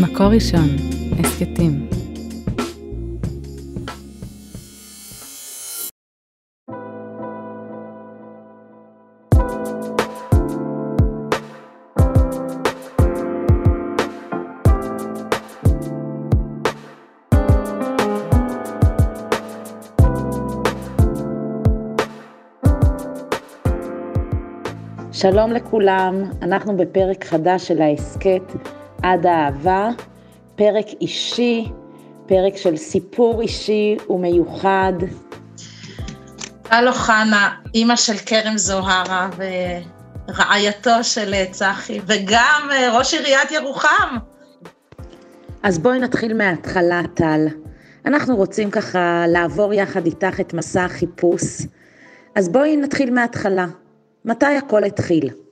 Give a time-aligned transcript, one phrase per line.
[0.00, 0.68] מקור ראשון,
[1.18, 1.88] הסכתים.
[25.12, 28.42] שלום לכולם, אנחנו בפרק חדש של ההסכת
[29.04, 29.88] עד האהבה,
[30.56, 31.68] פרק אישי,
[32.26, 34.92] פרק של סיפור אישי ומיוחד.
[36.62, 39.28] טל אוחנה, אימא של כרם זוהרה
[40.28, 44.16] ורעייתו של צחי, וגם אה, ראש עיריית ירוחם.
[45.62, 47.46] אז בואי נתחיל מההתחלה, טל.
[48.06, 51.42] אנחנו רוצים ככה לעבור יחד איתך את מסע החיפוש,
[52.34, 53.66] אז בואי נתחיל מההתחלה.
[54.24, 55.43] מתי הכל התחיל?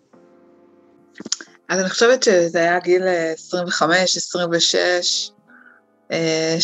[1.73, 5.31] אז אני חושבת שזה היה גיל 25, 26,
[6.12, 6.56] אה,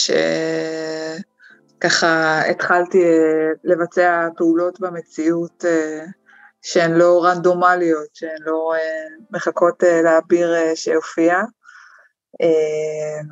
[1.79, 6.05] שככה התחלתי אה, לבצע פעולות במציאות אה,
[6.63, 8.73] שהן לא רנדומליות, שהן לא
[9.31, 11.41] מחכות לאביר שיופיע.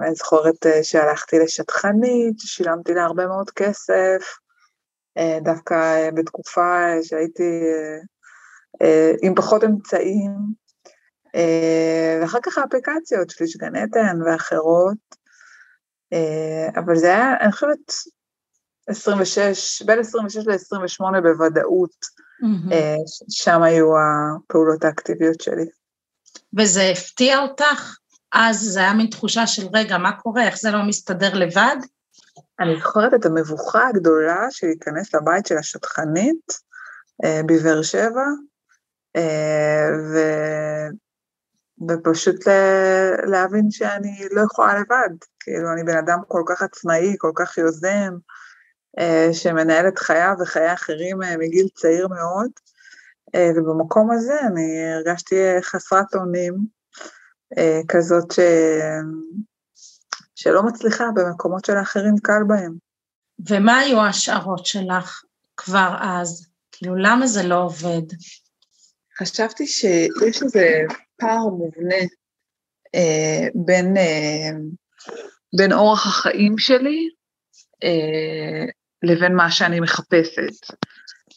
[0.01, 4.39] אני זוכרת שהלכתי לשטחנית, ששילמתי לה הרבה מאוד כסף,
[5.43, 7.63] דווקא בתקופה שהייתי
[9.23, 10.66] עם פחות אמצעים, אה,
[12.23, 14.97] ואחר כך האפליקציות של גן עדן ואחרות,
[16.13, 17.93] אה, אבל זה היה, אני חושבת,
[18.87, 22.05] 26, בין 26 ל-28 בוודאות,
[22.43, 22.75] mm-hmm.
[23.31, 25.67] שם היו הפעולות האקטיביות שלי.
[26.59, 27.97] וזה הפתיע אותך?
[28.33, 31.77] אז זה היה מין תחושה של רגע, מה קורה, איך זה לא מסתדר לבד?
[32.61, 36.53] אני זוכרת את המבוכה הגדולה של להיכנס לבית של השטחנית
[37.47, 38.25] בבאר שבע,
[40.13, 40.19] ו...
[41.89, 42.49] ופשוט
[43.27, 48.17] להבין שאני לא יכולה לבד, כאילו אני בן אדם כל כך עצמאי, כל כך יוזם,
[48.99, 52.51] אה, שמנהל את חייו וחיי אחרים אה, מגיל צעיר מאוד,
[53.35, 56.77] אה, ובמקום הזה אני הרגשתי חסרת אונים,
[57.89, 58.41] כזאת ש...
[60.35, 62.75] שלא מצליחה במקומות שלאחרים קל בהם.
[63.49, 65.23] ומה היו ההשערות שלך
[65.57, 66.47] כבר אז?
[66.73, 68.03] כאילו, למה זה לא עובד?
[69.19, 70.83] חשבתי שיש איזה
[71.17, 71.97] פער מובנה
[72.95, 74.51] אה, בין, אה,
[75.57, 77.09] בין אורח החיים שלי
[77.85, 78.65] אה,
[79.03, 80.73] לבין מה שאני מחפשת.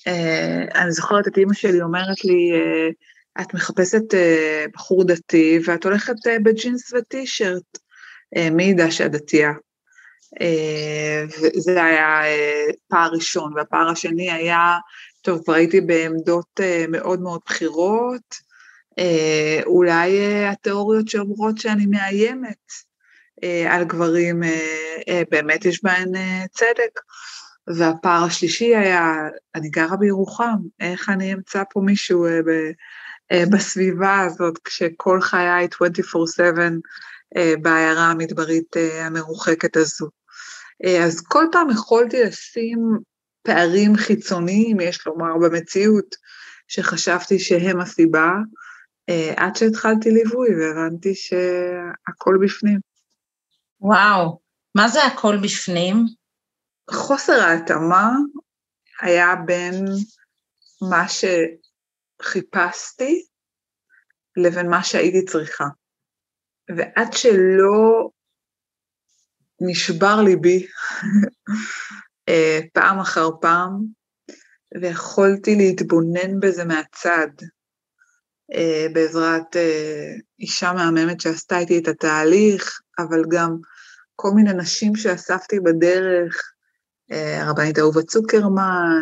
[0.07, 2.89] אה, אני זוכרת את אימא שלי אומרת לי, אה,
[3.41, 7.78] את מחפשת אה, בחור דתי ואת הולכת אה, בג'ינס וטישרט.
[8.38, 9.51] אה, מי ידע שאת דתייה?
[10.41, 14.78] אה, וזה היה אה, פער ראשון, והפער השני היה,
[15.22, 18.48] טוב, כבר הייתי בעמדות אה, מאוד מאוד בכירות,
[19.65, 22.71] אולי אה, התיאוריות שאומרות שאני מאיימת
[23.43, 24.43] אה, על גברים,
[25.31, 26.11] באמת יש בהן
[26.51, 26.99] צדק.
[27.77, 29.13] והפער השלישי היה,
[29.55, 32.27] אני גרה בירוחם, איך אני אמצא פה מישהו
[33.33, 36.59] בסביבה הזאת, כשכל חיי 24/7
[37.61, 40.09] בעיירה המדברית המרוחקת הזו.
[41.05, 42.79] אז כל פעם יכולתי לשים
[43.43, 46.15] פערים חיצוניים, יש לומר, במציאות,
[46.67, 48.69] שחשבתי שהם הסיבה, אה,
[49.37, 52.79] עד שהתחלתי ליווי והבנתי שהכל בפנים.
[53.81, 54.39] וואו,
[54.75, 55.95] מה זה הכל בפנים?
[56.91, 58.09] חוסר ההתאמה
[59.01, 59.85] היה בין
[60.89, 61.05] מה
[62.21, 63.25] שחיפשתי
[64.37, 65.65] לבין מה שהייתי צריכה.
[66.77, 68.09] ועד שלא
[69.61, 70.67] נשבר ליבי
[72.29, 73.85] אה, פעם אחר פעם,
[74.81, 77.47] ויכולתי להתבונן בזה מהצד, אה,
[78.93, 83.57] בעזרת אה, אישה מהממת שעשתה איתי את התהליך, אבל גם
[84.15, 86.51] כל מיני נשים שאספתי בדרך,
[87.11, 89.01] אה, הרבנית אהובה צוקרמן,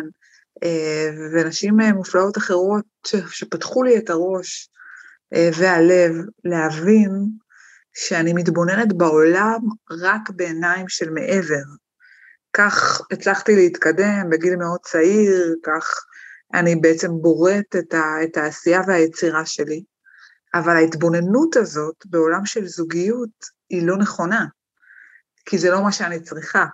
[1.34, 2.84] ונשים מופלאות אחרות
[3.30, 4.70] שפתחו לי את הראש
[5.32, 6.12] והלב
[6.44, 7.10] להבין
[7.94, 11.64] שאני מתבוננת בעולם רק בעיניים של מעבר.
[12.52, 15.94] כך הצלחתי להתקדם בגיל מאוד צעיר, כך
[16.54, 19.82] אני בעצם בוראת את, ה, את העשייה והיצירה שלי,
[20.54, 24.46] אבל ההתבוננות הזאת בעולם של זוגיות היא לא נכונה,
[25.44, 26.66] כי זה לא מה שאני צריכה.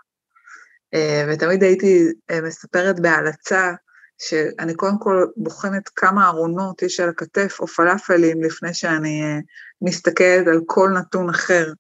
[0.95, 3.73] אה, ותמיד הייתי אה, מספרת בהלצה,
[4.19, 9.39] שאני קודם כל בוחנת כמה ארונות יש על הכתף או פלאפלים לפני שאני אה,
[9.83, 11.73] מסתכלת על כל נתון אחר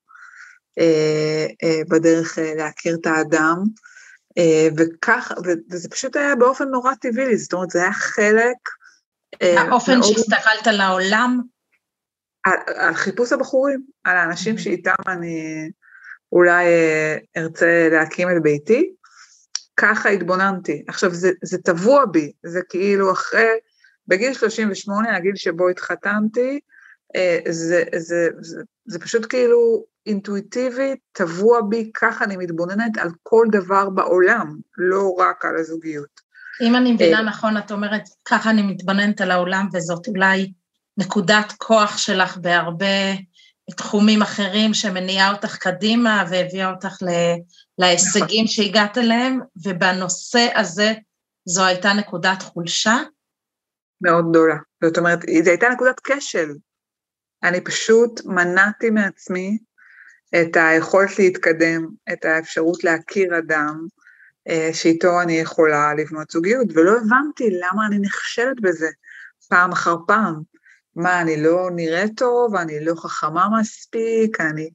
[1.90, 3.56] בדרך להכיר את האדם.
[4.38, 5.32] אה, וכך,
[5.70, 8.56] וזה פשוט היה באופן נורא טבעי לי, זאת אומרת, זה היה חלק...
[9.42, 10.12] אה, האופן מאוד...
[10.12, 11.40] שהסתכלת על העולם?
[12.44, 15.70] על, על חיפוש הבחורים, על האנשים שאיתם אני
[16.32, 18.94] אולי אה, ארצה להקים את ביתי.
[19.76, 20.84] ככה התבוננתי.
[20.88, 23.48] עכשיו, זה, זה טבוע בי, זה כאילו אחרי,
[24.08, 26.60] בגיל 38, הגיל שבו התחתנתי,
[27.16, 33.46] אה, זה, זה, זה, זה פשוט כאילו אינטואיטיבי, טבוע בי, ככה אני מתבוננת על כל
[33.52, 36.20] דבר בעולם, לא רק על הזוגיות.
[36.62, 40.52] אם אני מבינה נכון, את אומרת, ככה אני מתבוננת על העולם, וזאת אולי
[40.96, 43.14] נקודת כוח שלך בהרבה
[43.76, 46.96] תחומים אחרים שמניעה אותך קדימה והביאה אותך
[47.78, 50.92] להישגים שהגעת אליהם, ובנושא הזה
[51.44, 52.96] זו הייתה נקודת חולשה?
[54.00, 54.56] מאוד גדולה.
[54.84, 56.50] זאת אומרת, זו הייתה נקודת כשל.
[57.42, 59.58] אני פשוט מנעתי מעצמי
[60.40, 63.86] את היכולת להתקדם, את האפשרות להכיר אדם
[64.48, 68.88] אה, שאיתו אני יכולה לבנות זוגיות, ולא הבנתי למה אני נכשלת בזה
[69.48, 70.34] פעם אחר פעם.
[70.96, 74.70] מה, אני לא נראית טוב, אני לא חכמה מספיק, אני...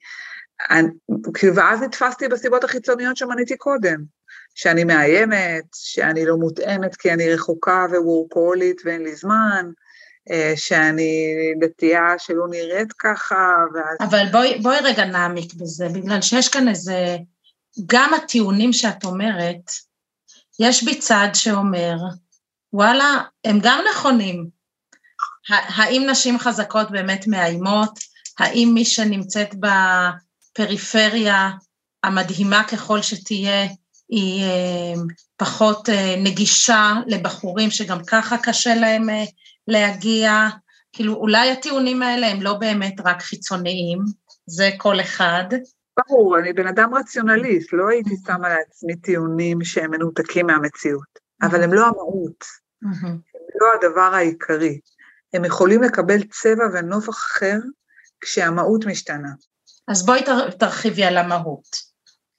[0.69, 0.87] אני
[1.33, 4.03] כאילו, ואז נתפסתי בסיבות החיצוניות שמניתי קודם,
[4.55, 9.71] שאני מאיימת, שאני לא מותאמת כי אני רחוקה ווורקולית ואין לי זמן,
[10.55, 14.09] שאני דתייה שלא נראית ככה, ואז...
[14.09, 17.17] אבל בואי, בואי רגע נעמיק בזה, בגלל שיש כאן איזה...
[17.85, 19.71] גם הטיעונים שאת אומרת,
[20.59, 21.95] יש בי צד שאומר,
[22.73, 24.49] וואלה, הם גם נכונים,
[25.49, 27.99] האם נשים חזקות באמת מאיימות?
[28.39, 29.55] האם מי שנמצאת
[30.55, 31.49] בפריפריה,
[32.03, 33.67] המדהימה ככל שתהיה,
[34.09, 34.93] היא אה,
[35.37, 39.23] פחות אה, נגישה לבחורים שגם ככה קשה להם אה,
[39.69, 40.47] להגיע?
[40.93, 43.99] כאילו, אולי הטיעונים האלה הם לא באמת רק חיצוניים,
[44.45, 45.43] זה כל אחד.
[45.97, 51.73] ברור, אני בן אדם רציונליסט, לא הייתי שמה לעצמי טיעונים שהם מנותקים מהמציאות, אבל הם
[51.73, 52.43] לא המהות,
[52.81, 53.19] הם
[53.61, 54.79] לא הדבר העיקרי.
[55.33, 57.57] הם יכולים לקבל צבע ונופח אחר
[58.21, 59.29] כשהמהות משתנה.
[59.87, 60.21] אז בואי
[60.59, 61.89] תרחיבי על המהות.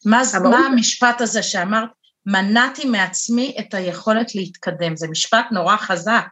[0.06, 0.54] מה, המהות...
[0.54, 1.88] מה המשפט הזה שאמרת,
[2.26, 4.96] מנעתי מעצמי את היכולת להתקדם?
[4.96, 6.26] זה משפט נורא חזק.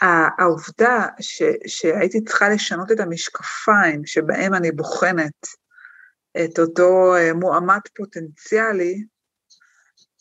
[0.00, 5.46] העובדה ש, שהייתי צריכה לשנות את המשקפיים שבהם אני בוחנת
[6.44, 9.04] את אותו אה, מועמד פוטנציאלי,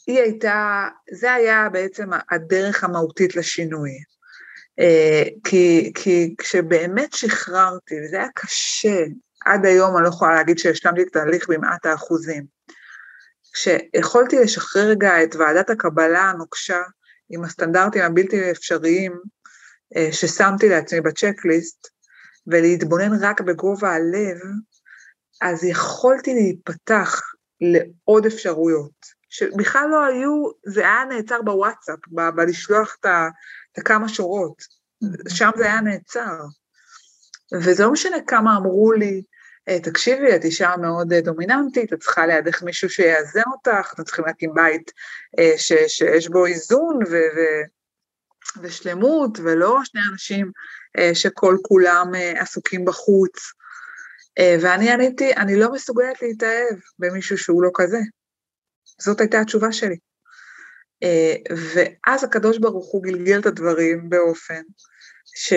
[0.07, 3.91] היא הייתה, זה היה בעצם הדרך המהותית לשינוי.
[4.79, 9.03] אה, כי, כי כשבאמת שחררתי, וזה היה קשה,
[9.45, 12.45] עד היום אני לא יכולה להגיד שהשלמתי את התהליך במעט האחוזים,
[13.53, 16.81] כשיכולתי לשחרר רגע את ועדת הקבלה הנוקשה
[17.29, 19.19] עם הסטנדרטים הבלתי אפשריים
[20.11, 21.87] ששמתי לעצמי בצ'קליסט,
[22.47, 24.37] ולהתבונן רק בגובה הלב,
[25.41, 27.21] אז יכולתי להיפתח
[27.61, 31.99] לעוד אפשרויות, שבכלל לא היו, זה היה נעצר בוואטסאפ,
[32.35, 33.29] בלשלוח את ה...
[33.77, 34.63] לכמה שורות,
[35.29, 36.39] שם זה היה נעצר.
[37.61, 39.23] וזה לא משנה כמה אמרו לי,
[39.69, 44.25] אה, תקשיבי, את אישה מאוד אה, דומיננטית, את צריכה לידך מישהו שיאזן אותך, אתם צריכים
[44.25, 44.91] להקים בית
[45.39, 47.39] אה, ש, שיש בו איזון ו, ו,
[48.61, 50.51] ושלמות, ולא שני אנשים
[51.13, 53.51] שכל כולם עסוקים בחוץ.
[54.61, 57.99] ואני עניתי, אני לא מסוגלת להתאהב במישהו שהוא לא כזה.
[59.01, 59.95] זאת הייתה התשובה שלי.
[61.03, 61.35] אה,
[61.75, 64.61] ואז הקדוש ברוך הוא גלגל את הדברים באופן
[65.35, 65.53] ש,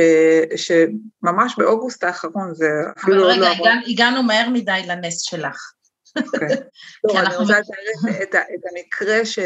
[0.57, 2.69] שממש באוגוסט האחרון, זה
[2.99, 3.35] אפילו לא...
[3.35, 5.73] אבל רגע, הגענו, הגענו מהר מדי לנס שלך.
[6.17, 6.49] אוקיי.
[7.05, 9.39] לא, אני רוצה לתאר את, את המקרה ש...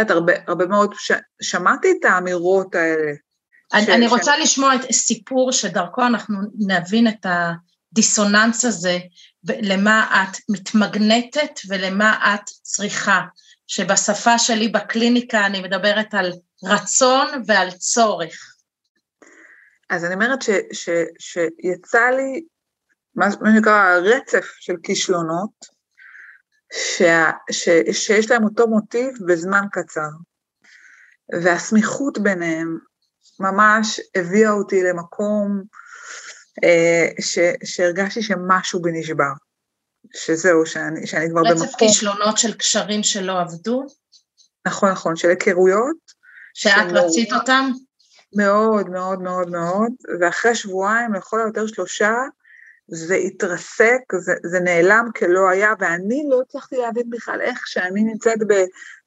[0.00, 1.12] יודעת, הרבה, הרבה מאוד, ש,
[1.42, 3.12] שמעתי את האמירות האלה.
[3.74, 4.42] אני, ש, אני רוצה ש...
[4.42, 7.26] לשמוע את סיפור שדרכו אנחנו נבין את
[7.92, 8.98] הדיסוננס הזה,
[9.44, 13.20] למה את מתמגנטת ולמה את צריכה.
[13.68, 16.32] שבשפה שלי בקליניקה אני מדברת על
[16.64, 18.54] רצון ועל צורך.
[19.90, 20.88] אז אני אומרת ש, ש,
[21.18, 22.44] שיצא לי,
[23.14, 25.77] מה שנקרא, רצף של כישלונות,
[26.72, 30.08] שה, ש, שיש להם אותו מוטיב בזמן קצר.
[31.42, 32.78] והסמיכות ביניהם
[33.40, 35.62] ממש הביאה אותי למקום
[36.64, 39.32] אה, ש, שהרגשתי שמשהו בי נשבר.
[40.14, 41.62] שזהו, שאני, שאני כבר במקום...
[41.62, 43.86] רצף כישלונות של קשרים שלא עבדו?
[44.66, 45.96] נכון, נכון, של היכרויות.
[46.54, 47.70] שאת רצית אותם?
[48.36, 52.14] מאוד, מאוד, מאוד, מאוד, ואחרי שבועיים, לכל היותר שלושה,
[52.88, 58.38] זה התרסק, זה, זה נעלם כלא היה, ואני לא הצלחתי להבין בכלל איך שאני נמצאת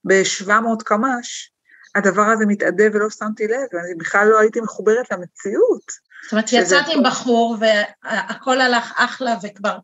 [0.08, 1.52] ב-700 קמ"ש,
[1.96, 5.92] הדבר הזה מתאדה ולא שמתי לב, ואני בכלל לא הייתי מחוברת למציאות.
[6.24, 9.78] זאת אומרת, יצאת עם בחור והכל הלך אחלה וכבר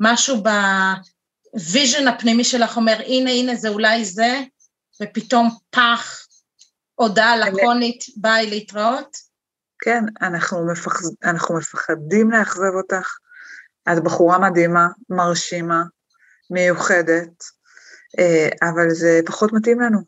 [0.00, 4.40] משהו ב vision הפנימי שלך אומר, הנה, הנה, זה אולי זה,
[5.02, 6.26] ופתאום פח,
[6.94, 9.16] הודעה לקונית, ביי להתראות?
[9.78, 11.00] כן, אנחנו, מפח...
[11.24, 13.16] אנחנו מפחדים לאכזב אותך.
[13.92, 15.82] את בחורה מדהימה, מרשימה,
[16.50, 17.44] מיוחדת,
[18.18, 19.98] אה, אבל זה פחות מתאים לנו.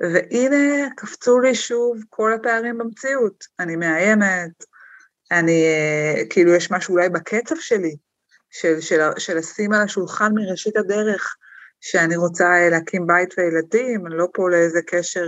[0.00, 3.44] והנה קפצו לי שוב כל הפערים במציאות.
[3.60, 4.64] אני מאיימת,
[5.30, 7.96] אני, אה, כאילו יש משהו אולי בקצב שלי,
[8.50, 11.36] של, של, של לשים על השולחן מראשית הדרך,
[11.80, 15.24] שאני רוצה אה, להקים בית וילדים, אני לא פה לאיזה קשר...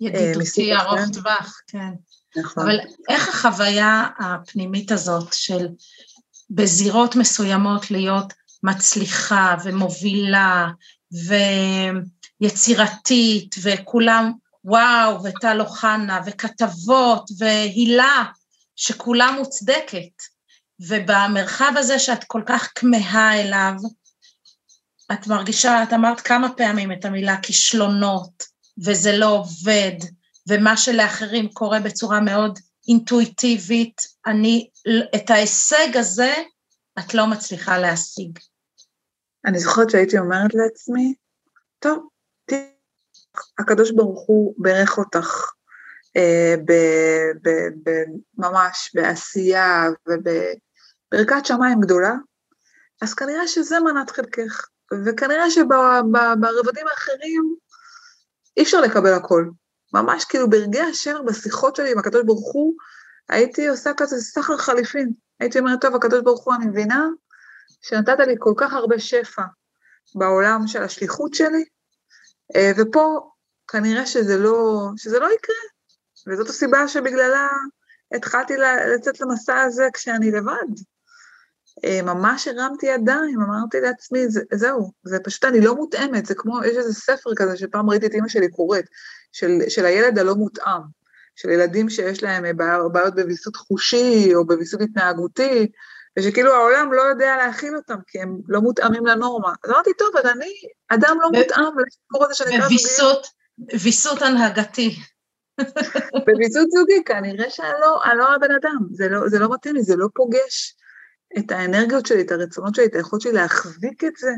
[0.00, 1.92] ידידותי ארוך טווח, כן.
[2.36, 2.62] נכון.
[2.62, 2.78] אבל
[3.10, 5.68] איך החוויה הפנימית הזאת של
[6.50, 8.32] בזירות מסוימות להיות
[8.62, 10.68] מצליחה ומובילה
[12.40, 14.32] ויצירתית וכולם
[14.64, 18.24] וואו וטל אוחנה וכתבות והילה
[18.76, 20.32] שכולה מוצדקת.
[20.88, 23.74] ובמרחב הזה שאת כל כך כמהה אליו
[25.12, 28.42] את מרגישה, את אמרת כמה פעמים את המילה כישלונות
[28.84, 29.92] וזה לא עובד
[30.48, 32.58] ומה שלאחרים קורה בצורה מאוד
[32.92, 34.70] אינטואיטיבית, אני,
[35.14, 36.34] את ההישג הזה
[36.98, 38.38] את לא מצליחה להשיג.
[39.46, 41.14] אני זוכרת שהייתי אומרת לעצמי,
[41.78, 42.08] טוב,
[42.44, 42.72] תראי,
[43.58, 45.52] הקדוש ברוך הוא ברך אותך
[46.16, 46.72] אה, ב,
[47.42, 47.48] ב,
[47.84, 47.90] ב,
[48.38, 52.14] ממש בעשייה ובברכת שמיים גדולה,
[53.02, 54.68] אז כנראה שזה מנת חלקך,
[55.06, 57.56] וכנראה שברבדים האחרים
[58.56, 59.48] אי אפשר לקבל הכל.
[59.92, 62.74] ממש כאילו ברגעי השם, בשיחות שלי עם הקדוש ברוך הוא,
[63.28, 65.12] הייתי עושה כזה סחר חליפין.
[65.40, 67.06] הייתי אומרת, טוב, הקדוש ברוך הוא, אני מבינה
[67.82, 69.42] שנתת לי כל כך הרבה שפע
[70.14, 71.64] בעולם של השליחות שלי,
[72.56, 73.30] אה, ופה
[73.68, 75.56] כנראה שזה לא, שזה לא יקרה,
[76.26, 77.48] וזאת הסיבה שבגללה
[78.14, 78.56] התחלתי
[78.94, 80.91] לצאת למסע הזה כשאני לבד.
[81.84, 86.64] אה, ממש הרמתי ידיים, אמרתי לעצמי, זה, זהו, זה פשוט, אני לא מותאמת, זה כמו,
[86.64, 88.84] יש איזה ספר כזה שפעם ראיתי את אימא שלי קוראת,
[89.32, 90.80] של, של הילד הלא מותאם,
[91.36, 92.52] של ילדים שיש להם אה,
[92.92, 95.72] בעיות בוויסות חושי או בוויסות התנהגותי,
[96.18, 99.52] ושכאילו העולם לא יודע להכיל אותם, כי הם לא מותאמים לנורמה.
[99.64, 100.52] אז אמרתי, טוב, אז אני
[100.88, 103.26] אדם לא מותאם לסיפור הזה שנקרא זוגיות.
[103.72, 104.96] וויסות הנהגתי.
[106.26, 109.96] בוויסות זוגי, כנראה שאני לא, לא הבן אדם, זה לא, זה לא מתאים לי, זה
[109.96, 110.76] לא פוגש
[111.38, 114.30] את האנרגיות שלי, את הרצונות שלי, את היכולת שלי להחזיק את זה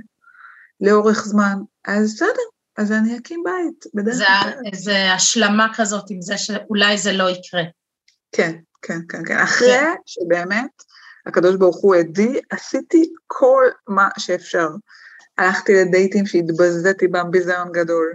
[0.80, 2.42] לאורך זמן, אז בסדר,
[2.76, 4.52] אז אני אקים בית, בדרך כלל.
[4.74, 7.62] זה השלמה כזאת עם זה שאולי זה לא יקרה.
[8.32, 9.38] כן, כן, כן, כן.
[9.38, 9.94] אחרי כן.
[10.06, 10.70] שבאמת
[11.26, 14.68] הקדוש ברוך הוא עדי, עשיתי כל מה שאפשר.
[15.38, 18.14] הלכתי לדייטים שהתבזיתי בהם ביזיון גדול.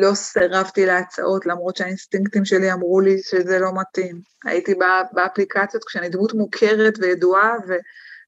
[0.00, 4.20] לא סירבתי להצעות, למרות שהאינסטינקטים שלי אמרו לי שזה לא מתאים.
[4.44, 7.72] הייתי בא, באפליקציות כשאני דמות מוכרת וידועה, ו,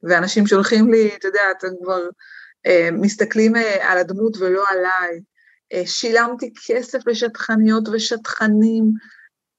[0.03, 2.01] ואנשים שולחים לי, אתה יודע, אתם כבר
[2.67, 5.21] אה, מסתכלים אה, על הדמות ולא עליי.
[5.73, 8.85] אה, שילמתי כסף לשטחניות ושטחנים.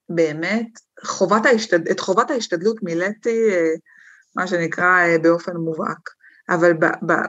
[0.10, 0.68] באמת,
[1.04, 1.88] חובת ההשתד...
[1.88, 3.74] את חובת ההשתדלות מילאתי, אה,
[4.36, 6.10] מה שנקרא, אה, באופן מובהק.
[6.50, 6.74] אבל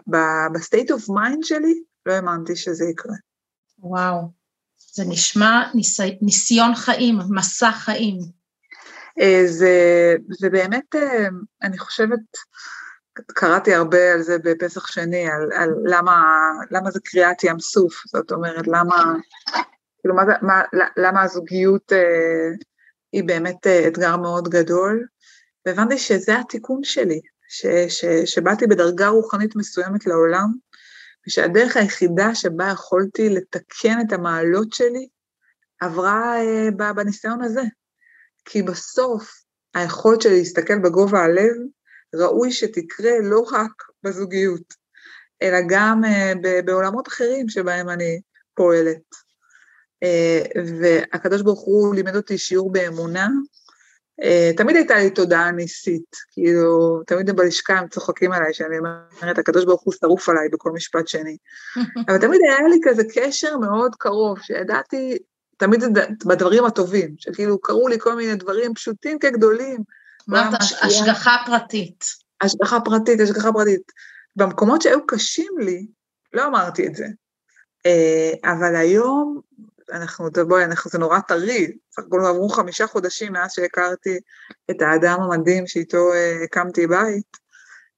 [0.06, 3.14] ב-state of mind שלי, לא האמנתי שזה יקרה.
[3.78, 4.45] וואו.
[4.78, 8.18] זה נשמע ניסי, ניסיון חיים, מסע חיים.
[9.20, 11.28] אה, זה, זה באמת, אה,
[11.62, 12.20] אני חושבת,
[13.26, 16.24] קראתי הרבה על זה בפסח שני, על, על למה,
[16.70, 19.14] למה זה קריאת ים סוף, זאת אומרת, למה,
[20.00, 20.62] כאילו, מה, מה,
[20.96, 22.50] למה הזוגיות אה,
[23.12, 25.06] היא באמת אתגר מאוד גדול,
[25.66, 30.52] והבנתי שזה התיקון שלי, ש, ש, שבאתי בדרגה רוחנית מסוימת לעולם,
[31.26, 35.08] ושהדרך היחידה שבה יכולתי לתקן את המעלות שלי
[35.80, 36.34] עברה
[36.68, 37.62] uh, בניסיון הזה.
[38.44, 39.42] כי בסוף
[39.74, 41.56] היכולת שלי להסתכל בגובה הלב,
[42.14, 44.74] ראוי שתקרה לא רק בזוגיות,
[45.42, 48.20] אלא גם uh, בעולמות אחרים שבהם אני
[48.54, 49.02] פועלת.
[50.04, 53.65] Uh, והקדוש ברוך הוא לימד אותי שיעור באמונה, אה,
[54.56, 59.82] תמיד הייתה לי תודעה ניסית, כאילו, תמיד בלשכה הם צוחקים עליי, שאני אומרת, הקדוש ברוך
[59.82, 61.36] הוא שרוף עליי בכל משפט שני.
[62.08, 65.18] אבל תמיד היה לי כזה קשר מאוד קרוב, שידעתי,
[65.56, 65.84] תמיד
[66.26, 69.78] בדברים הטובים, שכאילו קרו לי כל מיני דברים פשוטים כגדולים.
[70.30, 72.04] אמרת, השגחה פרטית.
[72.40, 73.92] השגחה פרטית, השגחה פרטית.
[74.36, 75.86] במקומות שהיו קשים לי,
[76.32, 77.06] לא אמרתי את זה.
[77.86, 79.40] אה, אבל היום
[79.92, 84.18] אנחנו, בואי, אנחנו, זה נורא טרי, סך הכל עברו חמישה חודשים מאז שהכרתי
[84.70, 87.36] את האדם המדהים שאיתו uh, הקמתי בית,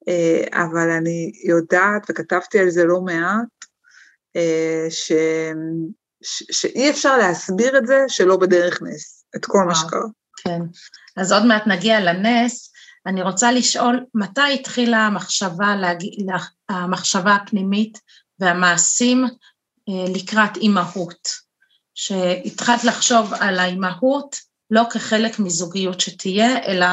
[0.09, 3.49] uh, אבל אני יודעת, וכתבתי על זה לא מעט,
[4.37, 5.12] uh, ש,
[6.23, 10.07] ש, שאי אפשר להסביר את זה שלא בדרך נס, את כל מה שקרה.
[10.45, 10.61] כן,
[11.16, 12.73] אז עוד מעט נגיע לנס.
[13.07, 16.37] אני רוצה לשאול, מתי התחילה המחשבה, להגיע,
[16.68, 18.00] המחשבה הפנימית
[18.38, 19.25] והמעשים
[19.88, 21.47] לקראת אימהות?
[21.98, 24.36] שהתחלת לחשוב על האימהות
[24.70, 26.86] לא כחלק מזוגיות שתהיה, אלא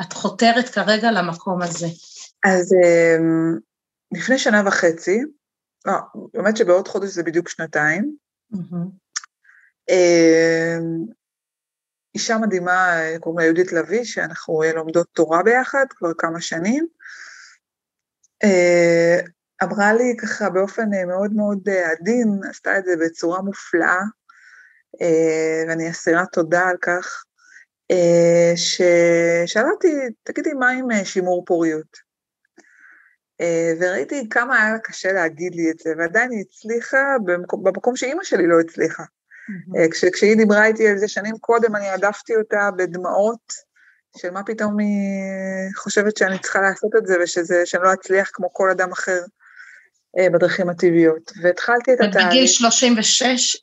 [0.00, 1.86] את חותרת כרגע למקום הזה.
[2.44, 3.58] אז אמ,
[4.12, 5.20] לפני שנה וחצי,
[5.86, 5.94] לא,
[6.34, 8.16] באמת שבעוד חודש זה בדיוק שנתיים,
[8.54, 9.96] Mm-hmm.
[12.14, 16.86] אישה מדהימה, קוראים לה יהודית לביא, שאנחנו לומדות תורה ביחד כבר כמה שנים.
[18.44, 19.20] אה,
[19.62, 24.00] אמרה לי ככה באופן אה, מאוד מאוד אה, עדין, עשתה את זה בצורה מופלאה,
[25.68, 27.22] ואני אסירה תודה על כך,
[28.56, 32.06] ששאלה אותי, תגידי, מה עם שימור פוריות?
[33.80, 38.24] וראיתי כמה היה לה קשה להגיד לי את זה, ועדיין היא הצליחה במקום, במקום שאימא
[38.24, 39.02] שלי לא הצליחה.
[39.02, 39.90] Mm-hmm.
[39.90, 43.66] כש, כשהיא דיברה איתי על זה שנים קודם, אני הדפתי אותה בדמעות,
[44.16, 48.52] של מה פתאום היא חושבת שאני צריכה לעשות את זה, ושזה, שאני לא אצליח כמו
[48.52, 49.20] כל אדם אחר
[50.18, 51.32] אה, בדרכים הטבעיות.
[51.42, 52.26] והתחלתי את התהליך.
[52.26, 53.56] בגיל 36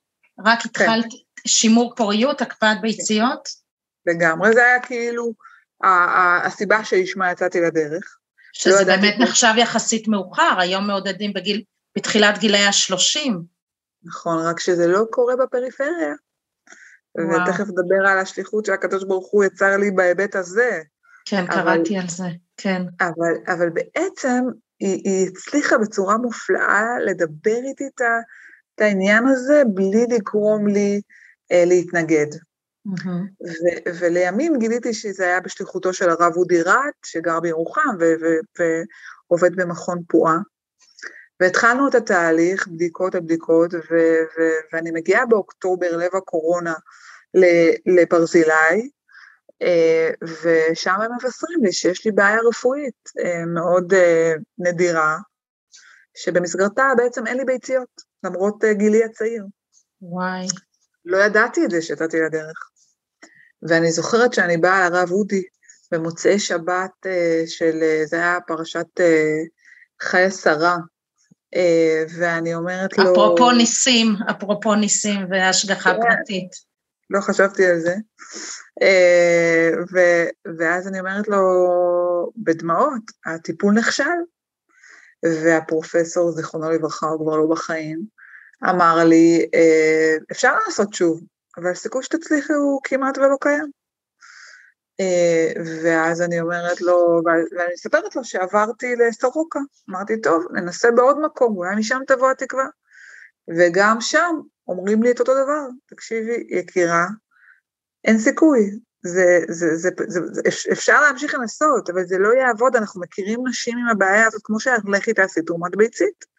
[0.46, 0.86] רק כן.
[1.48, 3.50] שימור פוריות, הקפאת ביציות?
[4.06, 5.34] לגמרי, זה היה כאילו
[6.44, 8.18] הסיבה שלשמה יצאתי לדרך.
[8.54, 11.64] שזה לא באמת נחשב יחסית מאוחר, היום מעודדים בגיל,
[11.98, 13.42] בתחילת גילאי השלושים.
[14.04, 16.14] נכון, רק שזה לא קורה בפריפריה.
[17.18, 17.42] וואו.
[17.42, 20.82] ותכף נדבר על השליחות שהקדוש ברוך הוא יצר לי בהיבט הזה.
[21.26, 22.82] כן, אבל, קראתי על זה, כן.
[23.02, 24.44] אבל, אבל בעצם
[24.80, 28.02] היא, היא הצליחה בצורה מופלאה לדבר איתי את,
[28.76, 31.02] את העניין הזה בלי לגרום לי
[31.54, 32.28] להתנגד.
[32.88, 33.46] Mm-hmm.
[33.48, 37.96] ו- ולימים גיליתי שזה היה בשליחותו של הרב אודי רט, שגר בירוחם
[39.30, 40.38] ועובד במכון פועה.
[41.40, 46.74] והתחלנו את התהליך, בדיקות על בדיקות, ו- ו- ואני מגיעה באוקטובר, לב הקורונה,
[47.86, 48.90] לברזילי,
[49.62, 50.10] אה,
[50.44, 55.18] ושם הם מבשרים לי שיש לי בעיה רפואית אה, מאוד אה, נדירה,
[56.16, 59.46] שבמסגרתה בעצם אין לי ביציות, למרות גילי הצעיר.
[60.02, 60.48] וואי.
[61.06, 62.70] לא ידעתי את זה שיצאתי לדרך.
[63.70, 65.44] ואני זוכרת שאני באה לרב אודי
[65.92, 66.92] במוצאי שבת
[67.46, 69.00] של, זה היה פרשת
[70.02, 70.78] חיה שרה,
[72.18, 73.12] ואני אומרת לו...
[73.12, 76.02] אפרופו ניסים, אפרופו ניסים והשגחה כן.
[76.02, 76.52] פרטית.
[77.10, 77.96] לא חשבתי על זה.
[79.94, 80.00] ו,
[80.60, 81.40] ואז אני אומרת לו,
[82.38, 84.04] בדמעות, הטיפול נכשל.
[85.26, 88.06] והפרופסור, זיכרונו לברכה, הוא כבר לא בחיים,
[88.70, 89.50] אמר לי,
[90.32, 91.22] אפשר לעשות שוב,
[91.58, 93.72] אבל הסיכוי שתצליחי הוא כמעט ולא קיים.
[95.84, 101.76] ואז אני אומרת לו, ואני מספרת לו שעברתי לסורוקה, אמרתי, טוב, ננסה בעוד מקום, אולי
[101.76, 102.66] משם תבוא התקווה.
[103.58, 104.36] וגם שם
[104.68, 107.06] אומרים לי את אותו דבר, תקשיבי, יקירה,
[108.06, 113.02] אין סיכוי, זה, זה, זה, זה, זה, אפשר להמשיך לנסות, אבל זה לא יעבוד, אנחנו
[113.02, 116.33] מכירים נשים עם הבעיה הזאת, כמו שאת לכי תעשי תרומת ביצית.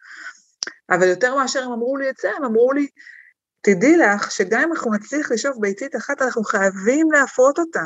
[0.89, 2.87] אבל יותר מאשר הם אמרו לי את זה, הם אמרו לי,
[3.61, 7.83] תדעי לך שגם אם אנחנו נצליח לשאוף ביצית אחת, אנחנו חייבים להפרות אותה.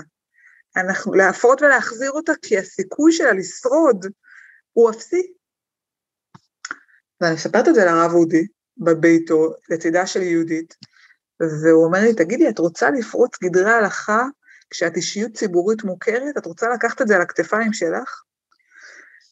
[0.78, 4.06] אנחנו, להפרות ולהחזיר אותה, כי הסיכוי שלה לשרוד
[4.74, 5.34] הוא אפסי.
[7.22, 10.76] ואני מספרת את זה לרב אודי, בביתו, לצידה של יהודית,
[11.40, 14.24] והוא אומר לי, תגידי, את רוצה לפרוץ גדרי הלכה
[14.70, 16.38] כשאת אישיות ציבורית מוכרת?
[16.38, 18.24] את רוצה לקחת את זה על הכתפיים שלך?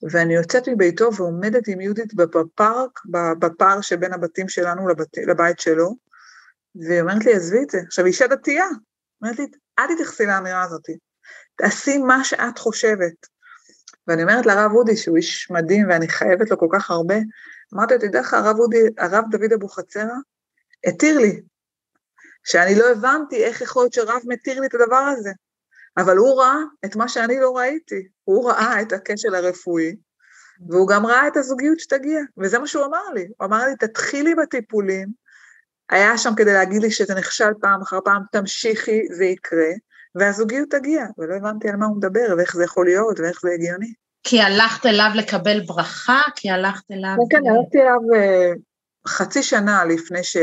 [0.04, 3.00] ואני יוצאת מביתו ועומדת עם יהודית בפארק,
[3.40, 5.96] בפאר שבין הבתים שלנו לבת, לבית שלו,
[6.76, 7.80] והיא אומרת לי, עזבי את זה.
[7.86, 8.66] עכשיו, אישה דתייה,
[9.22, 9.48] אומרת לי,
[9.80, 10.90] אל תתייחסי לאמירה הזאת,
[11.56, 13.28] תעשי מה שאת חושבת.
[14.08, 17.16] ואני אומרת לרב אודי, שהוא איש מדהים ואני חייבת לו כל כך הרבה,
[17.74, 20.16] אמרתי לו, תדע לך, הרב, אודי, הרב דוד אבוחצירא
[20.88, 21.42] התיר לי,
[22.44, 25.32] שאני לא הבנתי איך יכול להיות שרב מתיר לי את הדבר הזה,
[25.98, 29.96] אבל הוא ראה את מה שאני לא ראיתי, הוא ראה את הכשל הרפואי,
[30.70, 34.36] והוא גם ראה את הזוגיות שתגיע, וזה מה שהוא אמר לי, הוא אמר לי, תתחילי
[34.36, 35.08] בטיפולים,
[35.90, 39.72] היה שם כדי להגיד לי שזה נכשל פעם אחר פעם, תמשיכי, זה יקרה,
[40.16, 43.94] והזוגיות תגיע, ולא הבנתי על מה הוא מדבר, ואיך זה יכול להיות, ואיך זה הגיוני.
[44.24, 46.22] כי הלכת אליו לקבל ברכה?
[46.36, 47.16] כי הלכת אליו...
[47.30, 48.52] כן, כן, הלכתי אליו אה,
[49.08, 50.38] חצי שנה לפני ש...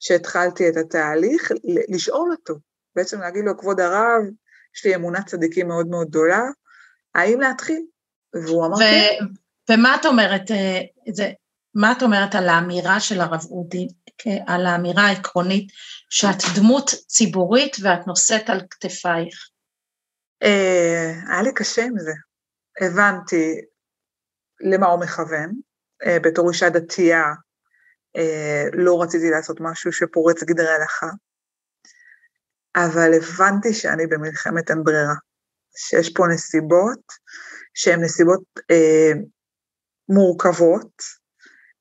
[0.00, 1.52] שהתחלתי את התהליך,
[1.88, 2.54] לשאול אותו,
[2.96, 4.22] בעצם להגיד לו, כבוד הרב,
[4.76, 6.42] יש לי אמונת צדיקים מאוד מאוד גדולה,
[7.14, 7.82] האם להתחיל?
[8.34, 9.24] והוא אמר כן.
[9.70, 10.80] ומה את אומרת, אה,
[11.12, 11.30] זה,
[11.74, 13.88] מה את אומרת על האמירה של הרב אודי,
[14.46, 15.72] על האמירה העקרונית
[16.10, 19.48] שאת דמות ציבורית ואת נושאת על כתפייך?
[20.42, 22.12] אה, היה לי קשה עם זה.
[22.80, 23.60] הבנתי
[24.60, 25.52] למה הוא מכוון.
[26.06, 27.24] אה, בתור אישה דתייה
[28.16, 31.10] אה, לא רציתי לעשות משהו שפורץ גדרי הלכה,
[32.76, 35.14] אבל הבנתי שאני במלחמת אין ברירה,
[35.76, 37.00] שיש פה נסיבות
[37.74, 39.12] שהן נסיבות אה,
[40.08, 41.02] מורכבות.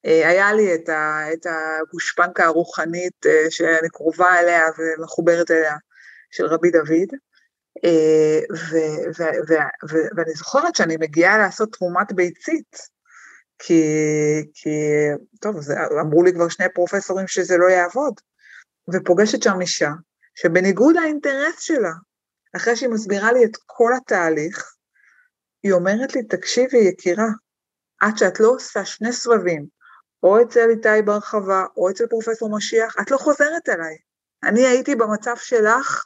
[0.05, 5.75] אה, היה לי את, ה, את הגושפנקה הרוחנית אה, שאני קרובה אליה ומחוברת אליה,
[6.31, 7.09] של רבי דוד,
[10.17, 12.77] ואני זוכרת שאני מגיעה לעשות תרומת ביצית,
[13.59, 13.83] כי,
[14.53, 14.69] כי
[15.41, 18.13] טוב, זה, אמרו לי כבר שני פרופסורים שזה לא יעבוד,
[18.93, 19.91] ופוגשת שם אישה,
[20.35, 21.91] שבניגוד לאינטרס שלה,
[22.55, 24.75] אחרי שהיא מסבירה לי את כל התהליך,
[25.63, 27.27] היא אומרת לי, תקשיבי יקירה,
[28.01, 29.65] עד שאת לא עושה שני סבבים,
[30.23, 33.97] או אצל איתי ברחבה, או אצל פרופסור משיח, את לא חוזרת אליי.
[34.43, 36.05] אני הייתי במצב שלך,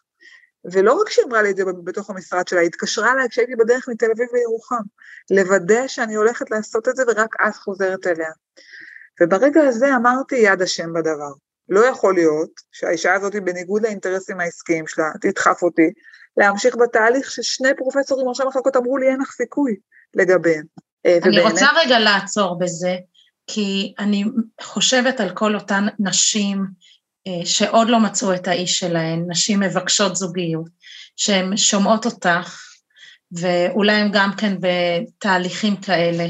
[0.71, 3.89] ולא רק שהיא אמרה לי את זה בתוך המשרד שלה, היא התקשרה אליי כשהייתי בדרך
[3.89, 4.83] מתל אביב לירוחם,
[5.31, 8.31] לוודא שאני הולכת לעשות את זה ורק אז חוזרת אליה.
[9.21, 11.33] וברגע הזה אמרתי יד השם בדבר.
[11.69, 15.89] לא יכול להיות שהאישה הזאת, בניגוד לאינטרסים העסקיים שלה, תדחף אותי
[16.37, 19.75] להמשיך בתהליך ששני פרופסורים ראשי מחלקות אמרו לי אין לך סיכוי
[20.13, 20.63] לגביהם.
[21.05, 21.51] אה, אני ובאמת...
[21.51, 22.95] רוצה רגע לעצור בזה,
[23.47, 24.23] כי אני
[24.61, 26.65] חושבת על כל אותן נשים
[27.27, 30.69] אה, שעוד לא מצאו את האיש שלהן, נשים מבקשות זוגיות,
[31.15, 32.61] שהן שומעות אותך,
[33.31, 36.25] ואולי הן גם כן בתהליכים כאלה.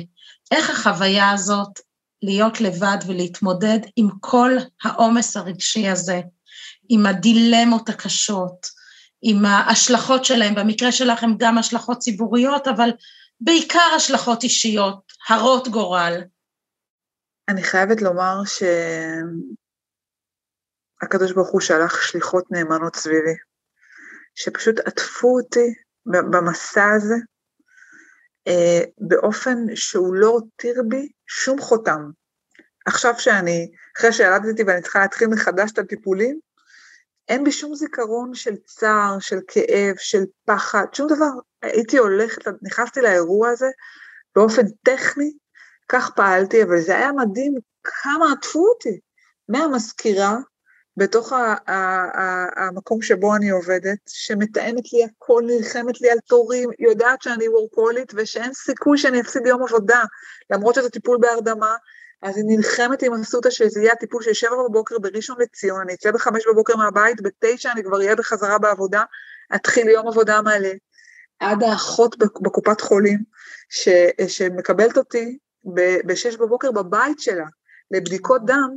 [0.51, 1.79] איך החוויה הזאת
[2.23, 4.51] להיות לבד ולהתמודד עם כל
[4.83, 6.21] העומס הרגשי הזה,
[6.89, 8.67] עם הדילמות הקשות,
[9.21, 12.89] עם ההשלכות שלהם, במקרה שלך הן גם השלכות ציבוריות, אבל
[13.41, 16.21] בעיקר השלכות אישיות, הרות גורל.
[17.49, 18.35] אני חייבת לומר
[20.99, 23.35] שהקדוש ברוך הוא שלח שליחות נאמנות סביבי,
[24.35, 25.73] שפשוט עטפו אותי
[26.05, 27.15] במסע הזה,
[28.97, 32.09] באופן שהוא לא הותיר בי שום חותם.
[32.85, 36.39] עכשיו שאני, אחרי שילדתי ואני צריכה להתחיל מחדש את הטיפולים,
[37.29, 41.31] אין בי שום זיכרון של צער, של כאב, של פחד, שום דבר.
[41.61, 43.67] הייתי הולכת, נכנסתי לאירוע הזה
[44.35, 45.31] באופן טכני,
[45.89, 48.99] כך פעלתי, אבל זה היה מדהים כמה עטפו אותי.
[49.49, 50.37] מהמזכירה,
[50.99, 51.33] בתוך
[52.55, 58.53] המקום שבו אני עובדת, שמתאמת לי הכל, נלחמת לי על תורים, יודעת שאני וורקולית ושאין
[58.53, 60.03] סיכוי שאני אפסיד יום עבודה,
[60.49, 61.75] למרות שזה טיפול בהרדמה,
[62.21, 66.11] אז היא נלחמת עם אסותא שזה יהיה הטיפול של שבע בבוקר בראשון לציון, אני אצא
[66.11, 69.03] בחמש בבוקר מהבית, בתשע אני כבר אהיה בחזרה בעבודה,
[69.55, 70.69] אתחיל יום עבודה מלא.
[71.39, 73.19] עד האחות בקופת חולים,
[73.69, 73.89] ש,
[74.27, 75.37] שמקבלת אותי
[76.05, 77.45] בשש בבוקר בבית שלה
[77.91, 78.69] לבדיקות דם,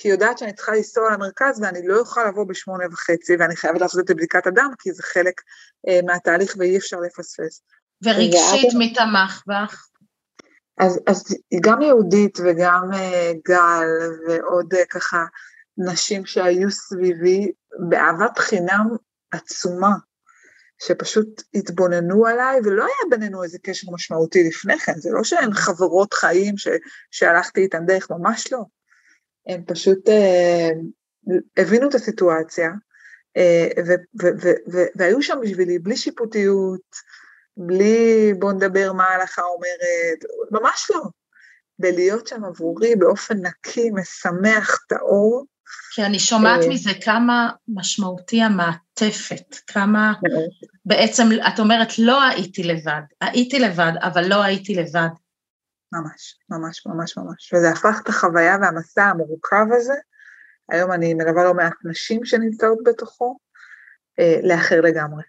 [0.00, 3.80] כי היא יודעת שאני צריכה לנסוע למרכז ואני לא אוכל לבוא בשמונה וחצי, ואני חייבת
[3.80, 5.40] לעשות את בדיקת הדם, כי זה חלק
[5.88, 7.62] אה, מהתהליך ואי אפשר לפספס.
[8.04, 9.86] ורגשית מי תמך בך?
[10.78, 11.24] אז, אז
[11.60, 12.96] גם יהודית וגם uh,
[13.48, 13.88] גל
[14.28, 15.24] ועוד uh, ככה
[15.78, 17.52] נשים שהיו סביבי
[17.88, 18.86] באהבת חינם
[19.30, 19.92] עצומה,
[20.82, 26.14] שפשוט התבוננו עליי, ולא היה בינינו איזה קשר משמעותי לפני כן, זה לא שהן חברות
[26.14, 26.68] חיים ש,
[27.10, 28.64] שהלכתי איתן דרך, ממש לא.
[29.50, 32.70] הן פשוט uh, הבינו את הסיטואציה,
[33.38, 36.96] uh, ו, ו, ו, ו, והיו שם בשבילי בלי שיפוטיות,
[37.56, 41.02] בלי בוא נדבר מה ההלכה אומרת, ממש לא.
[41.78, 45.46] בלהיות שם עבורי באופן נקי, משמח, טהור.
[45.94, 50.12] כי אני שומעת אה, מזה כמה משמעותי המעטפת, כמה
[50.84, 55.08] בעצם, את אומרת, לא הייתי לבד, הייתי לבד, אבל לא הייתי לבד.
[55.92, 57.52] ממש, ממש, ממש, ממש.
[57.54, 59.94] וזה הפך את החוויה והמסע המורכב הזה,
[60.68, 63.38] היום אני מלווה לא מעט נשים שנמצאות בתוכו,
[64.18, 65.22] אה, לאחר לגמרי.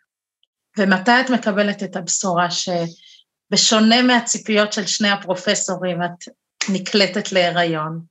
[0.77, 6.33] ומתי את מקבלת את הבשורה שבשונה מהציפיות של שני הפרופסורים, את
[6.69, 8.01] נקלטת להיריון?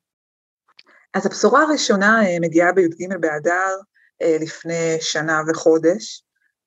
[1.14, 3.76] אז הבשורה הראשונה אה, מגיעה בי"ג באדר
[4.22, 6.24] אה, לפני שנה וחודש,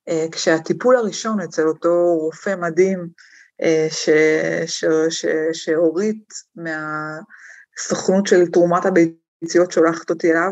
[0.10, 3.08] אה, כשהטיפול הראשון אצל אותו רופא מדהים
[5.53, 6.19] שהוריד
[6.55, 10.51] מהסוכנות של תרומת הביציות שולחת אותי אליו,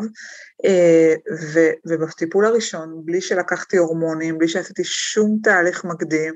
[0.66, 1.14] אה,
[1.54, 6.34] ו, ובטיפול הראשון, בלי שלקחתי הורמונים, בלי שעשיתי שום תהליך מקדים,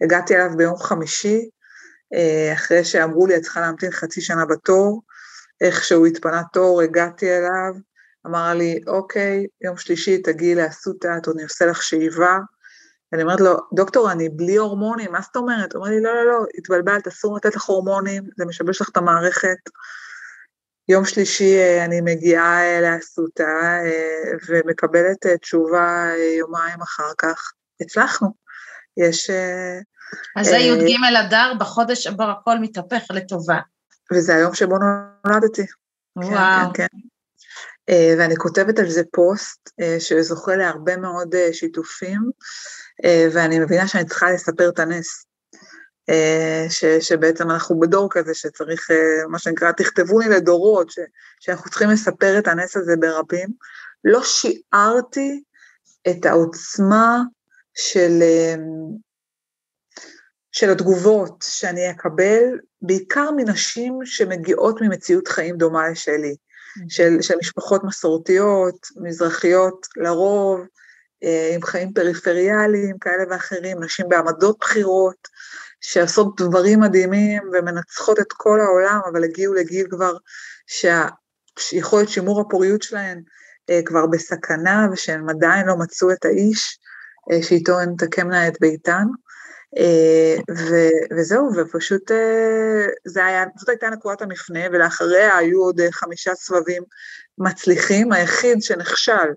[0.00, 1.48] הגעתי אליו ביום חמישי,
[2.14, 5.02] אה, אחרי שאמרו לי, את צריכה להמתין חצי שנה בתור,
[5.60, 7.74] איך שהוא התפנה תור, הגעתי אליו,
[8.26, 12.38] אמר לי, אוקיי, יום שלישי תגיעי לאסותא, אני עושה לך שאיבה.
[13.12, 15.72] ואני אומרת לו, דוקטור, אני בלי הורמונים, מה זאת אומרת?
[15.72, 18.96] הוא אומר לי, לא, לא, לא, התבלבלת, אסור לתת לך הורמונים, זה משבש לך את
[18.96, 19.58] המערכת.
[20.88, 28.28] יום שלישי אה, אני מגיעה אה, לאסותא אה, ומקבלת תשובה יומיים אחר כך, הצלחנו.
[28.96, 29.30] יש...
[30.36, 30.96] אז זה י"ג
[31.26, 33.58] אדר, בחודש שבו הכל מתהפך לטובה.
[34.12, 34.74] וזה היום שבו
[35.26, 35.66] נולדתי.
[35.66, 36.72] כן, וואו.
[36.74, 36.98] כן, כן.
[37.90, 42.20] ואני כותבת על זה פוסט שזוכה להרבה מאוד שיתופים,
[43.32, 45.26] ואני מבינה שאני צריכה לספר את הנס.
[46.08, 50.98] אה, ש, שבעצם אנחנו בדור כזה שצריך, אה, מה שנקרא, תכתבו לי לדורות, ש,
[51.40, 53.48] שאנחנו צריכים לספר את הנס הזה ברבים.
[54.04, 55.42] לא שיערתי
[56.10, 57.20] את העוצמה
[57.74, 58.22] של,
[60.52, 66.36] של התגובות שאני אקבל, בעיקר מנשים שמגיעות ממציאות חיים דומה לשלי.
[66.88, 70.60] של, של משפחות מסורתיות, מזרחיות לרוב,
[71.24, 75.28] אה, עם חיים פריפריאליים כאלה ואחרים, נשים בעמדות בחירות,
[75.80, 80.16] שעושות דברים מדהימים ומנצחות את כל העולם, אבל הגיעו לגיל כבר
[81.58, 83.22] שיכולת שימור הפוריות שלהן
[83.70, 86.78] אה, כבר בסכנה, ושהן עדיין לא מצאו את האיש
[87.32, 89.04] אה, שאיתו הן תקמנה את ביתן.
[90.50, 92.10] ו- וזהו, ופשוט
[93.04, 96.82] זה היה, זאת הייתה נקודת המפנה, ולאחריה היו עוד חמישה סבבים
[97.38, 99.28] מצליחים, היחיד שנכשל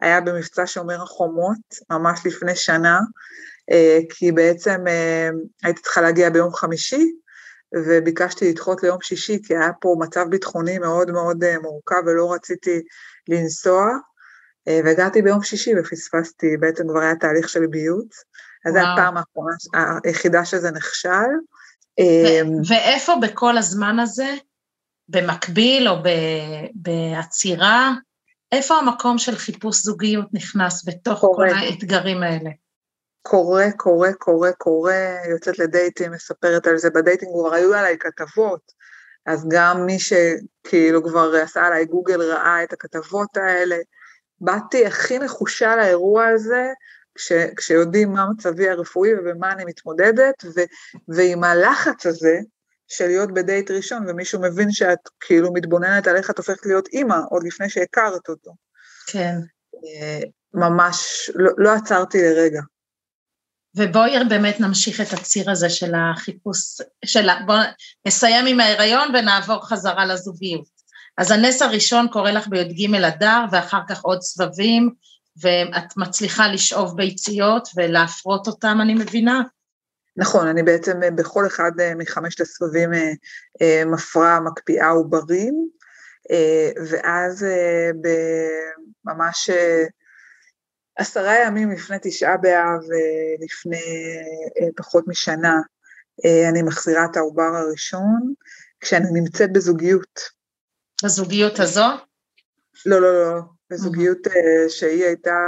[0.00, 1.58] היה במבצע שומר החומות,
[1.90, 2.98] ממש לפני שנה,
[3.70, 5.30] אה, כי בעצם אה,
[5.64, 7.12] הייתי צריכה להגיע ביום חמישי,
[7.86, 12.82] וביקשתי לדחות ליום שישי, כי היה פה מצב ביטחוני מאוד מאוד אה, מורכב ולא רציתי
[13.28, 13.90] לנסוע,
[14.84, 18.24] והגעתי ביום שישי ופספסתי, בעצם כבר היה תהליך של ביוץ,
[18.66, 19.54] אז זו הפעם האחרונה,
[20.04, 21.30] היחידה שזה נכשל.
[22.68, 24.34] ואיפה בכל הזמן הזה,
[25.08, 25.94] במקביל או
[26.74, 27.92] בעצירה,
[28.52, 31.48] איפה המקום של חיפוש זוגיות נכנס בתוך קורה.
[31.48, 32.50] כל האתגרים האלה?
[33.22, 38.72] קורה, קורה, קורה, קורה, יוצאת לדייטים, מספרת על זה, בדייטינג כבר היו עליי כתבות,
[39.26, 43.76] אז גם מי שכאילו כבר עשה עליי גוגל ראה את הכתבות האלה.
[44.40, 46.68] באתי הכי נחושה לאירוע הזה,
[47.20, 50.60] כש, כשיודעים מה מצבי הרפואי ובמה אני מתמודדת, ו,
[51.08, 52.38] ועם הלחץ הזה,
[52.88, 57.16] של להיות בדייט ראשון, ומישהו מבין שאת כאילו מתבוננת על איך את הופכת להיות אימא,
[57.30, 58.50] עוד לפני שהכרת אותו.
[59.06, 59.34] כן.
[59.74, 60.20] אה,
[60.54, 62.60] ממש, לא, לא עצרתי לרגע.
[63.74, 66.58] ובואי באמת נמשיך את הציר הזה של החיפוש,
[67.04, 67.58] של, בואו
[68.06, 70.80] נסיים עם ההיריון ונעבור חזרה לזוגיות.
[71.18, 74.94] אז הנס הראשון קורה לך בי"ג אדר, ואחר כך עוד סבבים,
[75.40, 79.42] ואת מצליחה לשאוב ביציות ולהפרות אותם, אני מבינה?
[80.16, 82.90] נכון, אני בעצם אה, בכל אחד אה, מחמשת הסבבים
[83.62, 85.68] אה, מפרה, מקפיאה עוברים,
[86.90, 87.46] ואז
[89.04, 89.50] ממש
[90.96, 92.80] עשרה ימים לפני תשעה באב,
[93.44, 93.82] לפני
[94.76, 95.54] פחות משנה,
[96.50, 98.34] אני מחזירה את העובר הראשון,
[98.80, 100.20] כשאני נמצאת בזוגיות.
[101.04, 101.86] בזוגיות הזו?
[102.86, 104.18] לא, לא, לא, בזוגיות
[104.68, 105.38] שהיא הייתה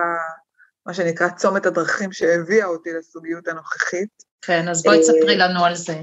[0.87, 4.09] מה שנקרא צומת הדרכים שהביאה אותי לזוגיות הנוכחית.
[4.43, 5.95] כן, אז בואי תספרי לנו על זה.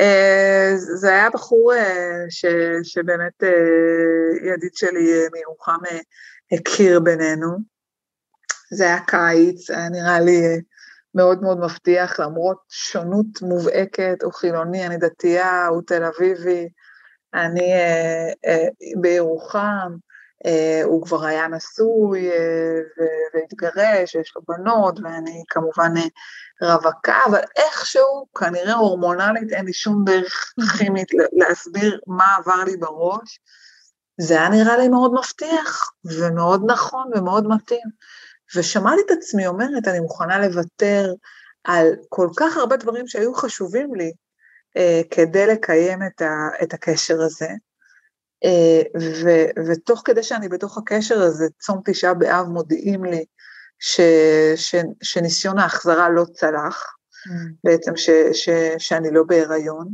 [0.00, 2.44] אה, זה היה בחור אה, ש,
[2.82, 5.78] שבאמת אה, ידיד שלי מירוחם
[6.52, 7.48] הכיר בינינו.
[8.70, 10.60] זה היה קיץ, היה נראה לי
[11.14, 16.68] מאוד מאוד מבטיח, למרות שונות מובהקת, הוא חילוני, אני דתייה, הוא תל אביבי,
[17.34, 17.72] אני
[19.00, 19.96] בירוחם,
[20.84, 22.30] הוא כבר היה נשוי
[23.34, 25.92] והתגרש, יש לו בנות, ואני כמובן
[26.62, 33.40] רווקה, אבל איכשהו, כנראה הורמונלית, אין לי שום דרך כימית להסביר מה עבר לי בראש.
[34.20, 37.88] זה היה נראה לי מאוד מבטיח, ומאוד נכון ומאוד מתאים.
[38.56, 41.12] ושמעתי את עצמי אומרת, אני מוכנה לוותר
[41.64, 44.12] על כל כך הרבה דברים שהיו חשובים לי
[44.76, 47.48] אה, כדי לקיים את, ה, את הקשר הזה.
[48.44, 49.28] אה, ו,
[49.68, 53.24] ותוך כדי שאני בתוך הקשר הזה, צום תשעה באב מודיעים לי
[53.78, 54.00] ש,
[54.56, 56.96] ש, שניסיון ההחזרה לא צלח,
[57.28, 57.30] mm.
[57.64, 59.88] בעצם ש, ש, שאני לא בהיריון,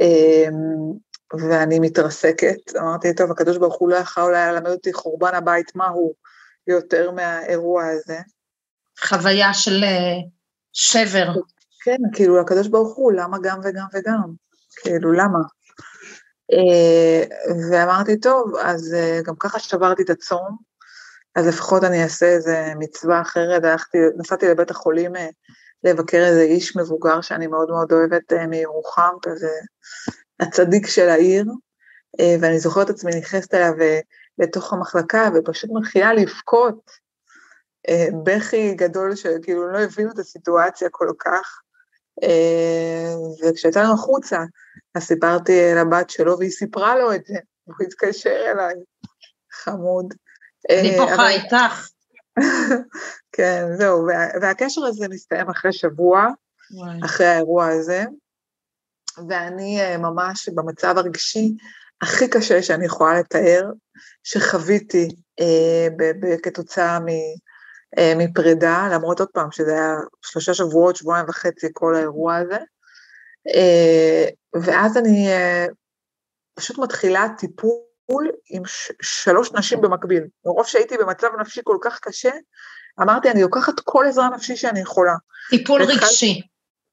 [0.00, 0.92] אמ,
[1.32, 2.76] ואני מתרסקת.
[2.76, 6.14] אמרתי, טוב, הקדוש ברוך הוא לא יכל אולי ללמד אותי חורבן הבית מהו
[6.66, 8.18] יותר מהאירוע הזה.
[9.00, 10.16] חוויה של אה,
[10.72, 11.32] שבר.
[11.84, 14.32] כן, כאילו, הקדוש ברוך הוא, למה גם וגם וגם?
[14.82, 15.38] כאילו, למה?
[16.52, 17.24] אה,
[17.70, 20.56] ואמרתי, טוב, אז אה, גם ככה שברתי את הצום,
[21.34, 25.28] אז לפחות אני אעשה איזה מצווה אחרת, הלכתי, נסעתי לבית החולים אה,
[25.84, 29.50] לבקר איזה איש מבוגר שאני מאוד מאוד אוהבת מירוחם, כזה
[30.40, 31.44] הצדיק של העיר,
[32.40, 33.72] ואני זוכרת עצמי נכנסת אליו
[34.38, 36.90] לתוך המחלקה ופשוט מתחילה לבכות,
[38.24, 41.60] בכי גדול שכאילו לא הבינו את הסיטואציה כל כך.
[43.42, 44.38] וכשיצאנו החוצה,
[44.94, 47.34] אז סיפרתי לבת שלו והיא סיפרה לו את זה,
[47.66, 48.74] והוא התקשר אליי,
[49.52, 50.14] חמוד.
[50.70, 51.88] אני בוכה אה, איתך.
[53.36, 54.06] כן, זהו,
[54.42, 56.26] והקשר הזה מסתיים אחרי שבוע,
[57.04, 58.04] אחרי האירוע הזה,
[59.28, 61.56] ואני אה, ממש במצב הרגשי
[62.02, 63.70] הכי קשה שאני יכולה לתאר,
[64.24, 65.08] שחוויתי
[65.40, 65.88] אה,
[66.42, 66.98] כתוצאה
[68.16, 72.58] מפרידה, למרות עוד פעם שזה היה שלושה שבועות, שבועיים וחצי כל האירוע הזה,
[74.62, 75.28] ואז אני
[76.54, 78.62] פשוט מתחילה טיפול עם
[79.02, 80.24] שלוש נשים במקביל.
[80.46, 82.30] מרוב שהייתי במצב נפשי כל כך קשה,
[83.02, 85.14] אמרתי, אני לוקחת כל עזרה נפשי שאני יכולה.
[85.50, 86.40] טיפול התחלתי- רגשי.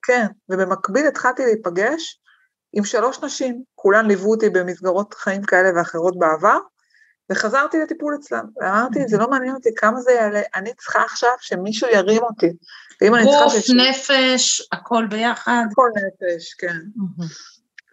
[0.05, 2.19] כן, ובמקביל התחלתי להיפגש
[2.73, 6.57] עם שלוש נשים, כולן ליוו אותי במסגרות חיים כאלה ואחרות בעבר,
[7.31, 8.45] וחזרתי לטיפול אצלם.
[8.61, 12.49] ואמרתי, זה לא מעניין אותי כמה זה יעלה, אני צריכה עכשיו שמישהו ירים אותי.
[13.01, 13.43] ואם אני צריכה...
[13.43, 15.63] גוף, נפש, הכל ביחד.
[15.73, 16.77] כל נפש, כן.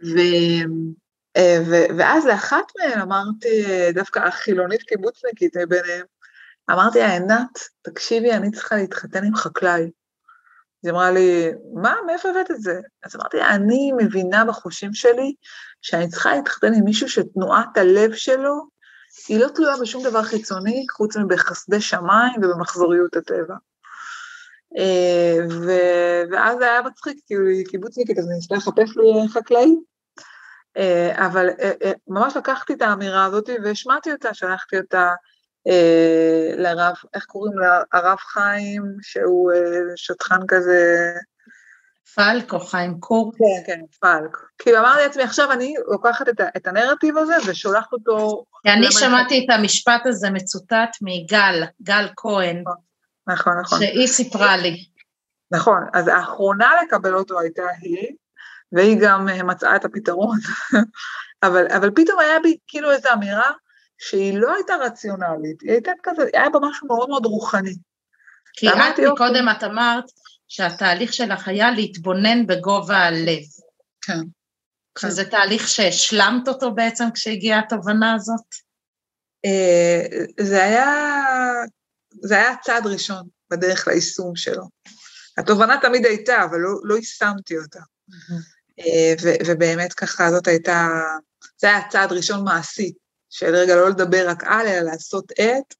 [0.04, 0.18] ו,
[1.36, 3.64] אה, ו, ואז לאחת מהן אמרתי,
[3.94, 6.06] דווקא החילונית קיבוצניקית ביניהם,
[6.70, 9.82] אמרתי לה, עינת, תקשיבי, אני צריכה להתחתן עם חקלאי.
[9.82, 12.80] אז היא אמרה לי, מה, מאיפה הבאת את זה?
[13.04, 15.34] אז אמרתי לה, אני מבינה בחושים שלי
[15.82, 18.79] שאני צריכה להתחתן עם מישהו שתנועת הלב שלו
[19.28, 23.54] היא לא תלויה בשום דבר חיצוני, חוץ מבחסדי שמיים ובמחזוריות הטבע.
[24.78, 29.74] אה, ו- ואז היה מצחיק, כאילו היא קיבוצניקית, אז אני ניסתה לחפש לי חקלאי.
[30.76, 35.14] אה, אבל אה, אה, ממש לקחתי את האמירה הזאת והשמעתי אותה, שלחתי אותה
[36.56, 37.82] לרב, איך קוראים לה?
[37.92, 39.52] הרב חיים, שהוא
[39.96, 41.12] שטחן כזה,
[42.14, 43.32] פלק או חיים קור.
[43.38, 44.36] כן, כן, פלק.
[44.58, 48.92] כאילו אמרתי לעצמי, עכשיו אני לוקחת את, ה- את הנרטיב הזה ושולחת אותו, כי אני
[48.92, 52.64] שמעתי את המשפט הזה מצוטט מגל, גל כהן,
[53.28, 53.78] נכון, נכון.
[53.78, 54.84] שהיא סיפרה לי.
[55.52, 58.08] נכון, אז האחרונה לקבל אותו הייתה היא,
[58.72, 60.38] והיא גם אה, מצאה את הפתרון,
[61.42, 63.50] אבל, אבל פתאום היה בי כאילו איזו אמירה
[63.98, 67.74] שהיא לא הייתה רציונלית, היא הייתה כזה, היה בה משהו מאוד מאוד רוחני.
[68.52, 69.08] כי את אוקיי.
[69.12, 70.04] מקודם את אמרת
[70.50, 73.42] שהתהליך שלך היה להתבונן בגובה הלב.
[74.02, 74.12] כן.
[74.94, 75.08] כן.
[75.08, 78.44] שזה תהליך שהשלמת אותו בעצם כשהגיעה התובנה הזאת?
[79.44, 80.94] אה, זה היה,
[82.22, 84.64] זה היה צעד ראשון בדרך ליישום שלו.
[85.38, 87.80] התובנה תמיד הייתה, אבל לא, לא יישמתי אותה.
[88.78, 90.88] אה, ו- ובאמת ככה, זאת הייתה,
[91.60, 92.92] זה היה צעד ראשון מעשי,
[93.30, 95.74] של רגע לא לדבר רק על, אלא לעשות את,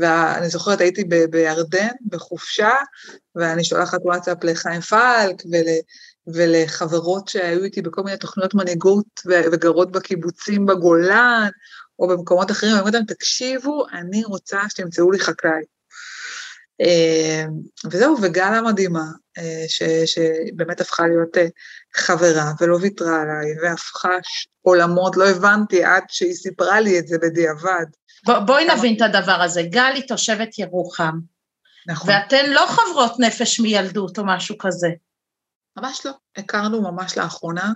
[0.00, 2.70] ואני זוכרת, הייתי ב- בירדן, בחופשה,
[3.34, 5.66] ואני שולחת וואטסאפ לחיים פלק ול,
[6.34, 11.48] ולחברות שהיו איתי בכל מיני תוכניות מנהיגות ו- וגרות בקיבוצים בגולן,
[11.98, 15.62] או במקומות אחרים, ואני אומרת להם, תקשיבו, אני רוצה שתמצאו לי חקלאי.
[16.80, 17.44] אה,
[17.90, 19.04] וזהו, וגלה מדהימה,
[19.38, 19.82] אה, ש-
[20.14, 21.46] שבאמת הפכה להיות אה,
[21.94, 24.16] חברה ולא ויתרה עליי, והפכה
[24.62, 27.86] עולמות, לא הבנתי עד שהיא סיפרה לי את זה בדיעבד.
[28.26, 29.62] בוא, בואי נבין את הדבר הזה.
[29.62, 31.18] גל היא תושבת ירוחם,
[31.86, 32.10] נכון.
[32.10, 34.88] ואתן לא חברות נפש מילדות או משהו כזה.
[35.76, 37.72] ממש לא, הכרנו ממש לאחרונה.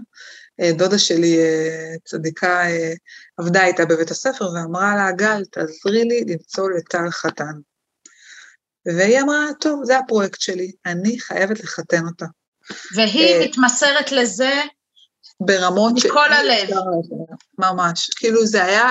[0.61, 2.93] אה, דודה שלי, אה, צדיקה, אה,
[3.37, 7.53] עבדה איתה בבית הספר ואמרה לה, גל, תעזרי לי למצוא לטל חתן.
[8.87, 12.27] והיא אמרה, טוב, זה הפרויקט שלי, אני חייבת לחתן אותה.
[12.95, 14.53] והיא מתמסרת לזה,
[15.41, 16.69] ברמות מכל שאי הלב.
[17.59, 18.11] ממש.
[18.17, 18.89] כאילו זה היה,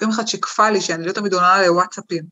[0.00, 2.22] יום אחד שיקפה לי שאני לא תמיד עונה לוואטסאפים.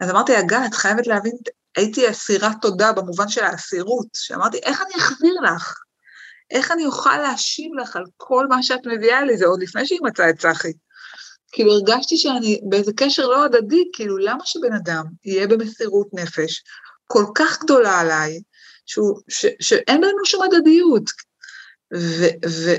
[0.00, 1.32] אז אמרתי לה, גל, את חייבת להבין,
[1.76, 5.74] הייתי אסירת תודה במובן של האסירות, שאמרתי, איך אני אחזיר לך?
[6.50, 9.36] איך אני אוכל להשיב לך על כל מה שאת מביאה לי?
[9.36, 10.72] זה עוד לפני שהיא מצאה את צחי.
[11.52, 16.62] כאילו הרגשתי שאני באיזה קשר לא הדדי, כאילו למה שבן אדם יהיה במסירות נפש
[17.06, 18.40] כל כך גדולה עליי,
[18.86, 21.10] שהוא, ש, שאין בינינו שום הדדיות.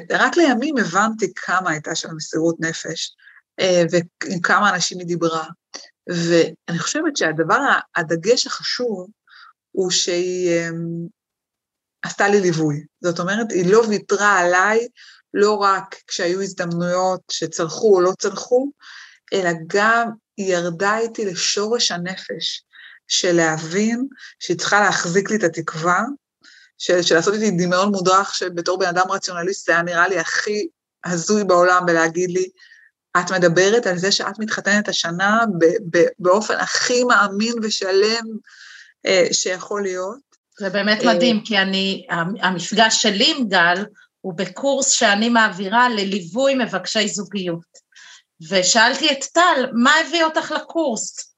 [0.09, 3.15] ורק לימים הבנתי כמה הייתה שם מסירות נפש,
[3.59, 5.47] אה, ועם כמה אנשים היא דיברה.
[6.09, 7.59] ואני חושבת שהדבר,
[7.95, 9.09] הדגש החשוב,
[9.71, 11.07] הוא שהיא אמ,
[12.01, 12.83] עשתה לי ליווי.
[13.03, 14.87] זאת אומרת, היא לא ויתרה עליי,
[15.33, 18.71] לא רק כשהיו הזדמנויות שצלחו או לא צלחו,
[19.33, 22.65] אלא גם היא ירדה איתי לשורש הנפש,
[23.07, 24.07] של להבין
[24.39, 26.01] שהיא צריכה להחזיק לי את התקווה,
[26.77, 30.67] של, של לעשות איתי דמיון מודרך, שבתור בן אדם רציונליסט זה היה נראה לי הכי
[31.05, 32.49] הזוי בעולם, ולהגיד לי,
[33.19, 38.25] את מדברת על זה שאת מתחתנת השנה ב- ב- באופן הכי מאמין ושלם
[39.05, 40.19] אה, שיכול להיות.
[40.59, 42.07] זה באמת אה, מדהים, כי אני,
[42.41, 43.85] המפגש שלי עם גל
[44.21, 47.85] הוא בקורס שאני מעבירה לליווי מבקשי זוגיות.
[48.49, 51.34] ושאלתי את טל, מה הביא אותך לקורס?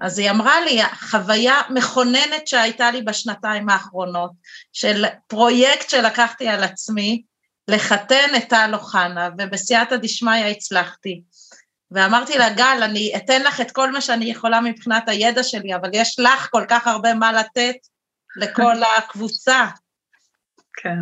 [0.00, 0.80] אז היא אמרה לי,
[1.10, 4.30] חוויה מכוננת שהייתה לי בשנתיים האחרונות,
[4.72, 7.22] של פרויקט שלקחתי על עצמי,
[7.68, 11.22] לחתן את טל אוחנה, ובסייעתא דשמיא הצלחתי.
[11.90, 15.90] ואמרתי לה, גל, אני אתן לך את כל מה שאני יכולה מבחינת הידע שלי, אבל
[15.92, 17.76] יש לך כל כך הרבה מה לתת
[18.36, 19.66] לכל הקבוצה.
[20.82, 20.98] כן,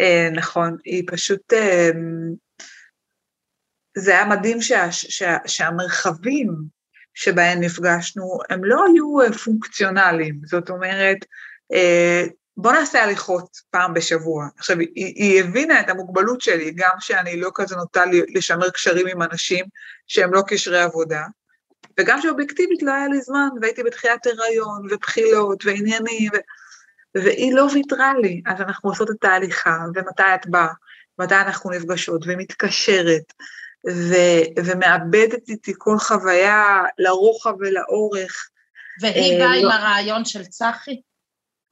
[0.00, 1.90] אה, נכון, היא פשוט, אה,
[3.96, 6.77] זה היה מדהים שה, שה, שהמרחבים
[7.18, 11.18] שבהם נפגשנו, הם לא היו אה, פונקציונליים, זאת אומרת,
[11.72, 12.24] אה,
[12.56, 14.46] בוא נעשה הליכות פעם בשבוע.
[14.56, 18.04] עכשיו, היא, היא הבינה את המוגבלות שלי, גם שאני לא כזה נוטה
[18.34, 19.64] לשמר קשרים עם אנשים
[20.06, 21.22] שהם לא קשרי עבודה,
[22.00, 26.38] וגם שאובייקטיבית לא היה לי זמן, והייתי בתחילת הריון, ובחילות, ועניינים, ו...
[27.14, 28.42] והיא לא ויתרה לי.
[28.46, 30.72] אז אנחנו עושות את ההליכה, ומתי את באה,
[31.18, 33.32] מתי אנחנו נפגשות, ומתקשרת,
[33.86, 34.14] ו...
[34.64, 38.48] ומאבדת איתי כל חוויה לרוחב ולאורך.
[39.00, 39.60] והיא באה לא...
[39.60, 41.00] עם הרעיון של צחי?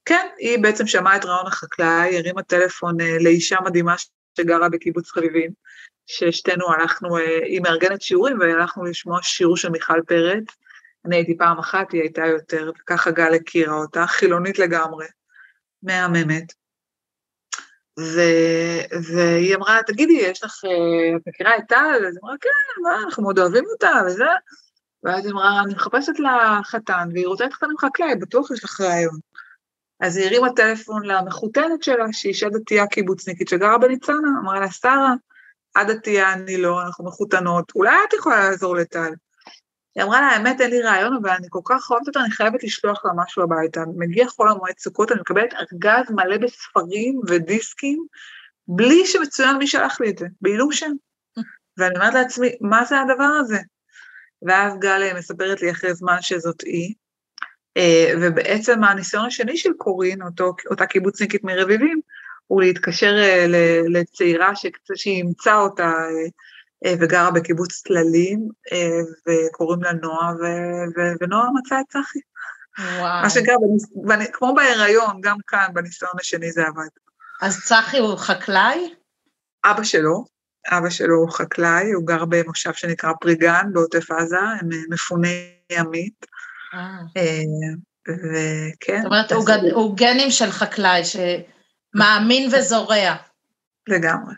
[0.04, 3.94] כן, היא בעצם שמעה את רעיון החקלאי, הרימה טלפון אה, לאישה מדהימה
[4.38, 5.50] שגרה בקיבוץ חביבים,
[6.06, 10.44] ששתינו הלכנו, אה, היא מארגנת שיעורים והלכנו לשמוע שיעור של מיכל פרץ.
[11.06, 15.06] אני הייתי פעם אחת, היא הייתה יותר, וככה גל הכירה אותה, חילונית לגמרי,
[15.82, 16.52] מהממת.
[17.98, 18.20] ו...
[19.02, 22.04] והיא אמרה, תגידי, יש לך, אה, את מכירה את טל?
[22.08, 24.24] אז היא אמרה, כן, מה, אנחנו מאוד אוהבים אותה, וזה.
[25.02, 28.80] ואז היא אמרה, אני מחפשת לה חתן, והיא רוצה להתחתן עם חקלאי, בטוח יש לך
[28.80, 29.18] רעיון.
[30.00, 35.14] אז היא הרימה טלפון למחותנת שלה, שהיא אישה דתייה קיבוצניקית שגרה בניצנה, אמרה לה, שרה,
[35.80, 39.12] את דתייה, אני לא, אנחנו מחותנות, אולי את יכולה לעזור לטל.
[39.96, 42.64] היא אמרה לה, האמת, אין לי רעיון, אבל אני כל כך אוהבת אותה, אני חייבת
[42.64, 43.80] לשלוח לה משהו הביתה.
[43.96, 48.06] מגיע חול המועד סוכות, אני מקבלת ארגז מלא בספרים ודיסקים,
[48.68, 50.92] בלי שמצוין מי שלח לי את זה, בעילום שם.
[51.78, 53.58] ואני אומרת לעצמי, מה זה הדבר הזה?
[54.42, 56.94] ואז גל מספרת לי אחרי זמן שזאת היא,
[57.76, 62.00] אה, ובעצם הניסיון השני של קורין, אותו, אותה קיבוצניקית מרביבים,
[62.46, 63.46] הוא להתקשר אה,
[63.88, 64.52] לצעירה
[64.94, 66.28] שהיא אימצה אותה אה,
[66.84, 68.48] וגרה בקיבוץ צללים,
[69.28, 70.32] וקוראים לה נועה,
[71.20, 72.18] ונועה מצאה את צחי.
[72.78, 73.22] וואו.
[73.22, 73.56] מה שקרה,
[74.32, 76.88] כמו בהיריון, גם כאן, בניסיון השני זה עבד.
[77.42, 78.94] אז צחי הוא חקלאי?
[79.64, 80.24] אבא שלו,
[80.68, 86.26] אבא שלו הוא חקלאי, הוא גר במושב שנקרא פריגן בעוטף עזה, הם מפוני ימית.
[88.08, 89.02] וכן.
[89.02, 89.58] זאת אומרת, הוא, גד...
[89.72, 93.14] הוא גנים של חקלאי שמאמין וזורע.
[93.88, 94.34] לגמרי.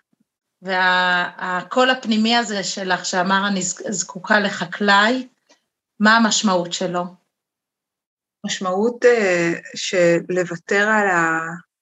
[0.62, 5.28] והקול הפנימי הזה שלך, שאמר אני זקוקה לחקלאי,
[6.00, 7.04] מה המשמעות שלו?
[8.46, 9.08] משמעות uh,
[9.76, 11.40] של לוותר על, ה,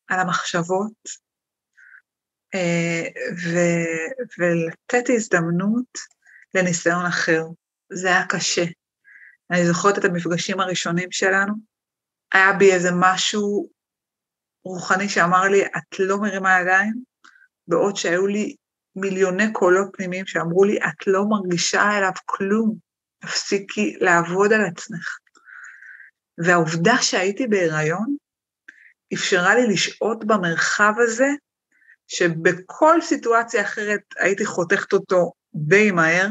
[0.08, 0.92] על המחשבות
[2.56, 3.58] uh, ו,
[4.38, 5.98] ולתת הזדמנות
[6.54, 7.42] לניסיון אחר.
[7.92, 8.64] זה היה קשה.
[9.50, 11.54] אני זוכרת את המפגשים הראשונים שלנו,
[12.32, 13.68] היה בי איזה משהו
[14.64, 17.02] רוחני שאמר לי, את לא מרימה ידיים,
[17.68, 18.56] בעוד שהיו לי
[18.96, 22.74] מיליוני קולות פנימיים שאמרו לי, את לא מרגישה אליו כלום,
[23.20, 25.18] תפסיקי לעבוד על עצמך.
[26.38, 28.16] והעובדה שהייתי בהיריון,
[29.14, 31.28] אפשרה לי לשהות במרחב הזה,
[32.08, 36.28] שבכל סיטואציה אחרת הייתי חותכת אותו די מהר,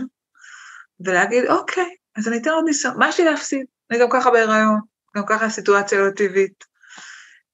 [0.99, 3.65] ולהגיד, אוקיי, אז אני אתן עוד ניסיון, מה יש לי להפסיד?
[3.91, 4.79] אני גם ככה בהיריון,
[5.15, 6.63] גם ככה הסיטואציה לא טבעית.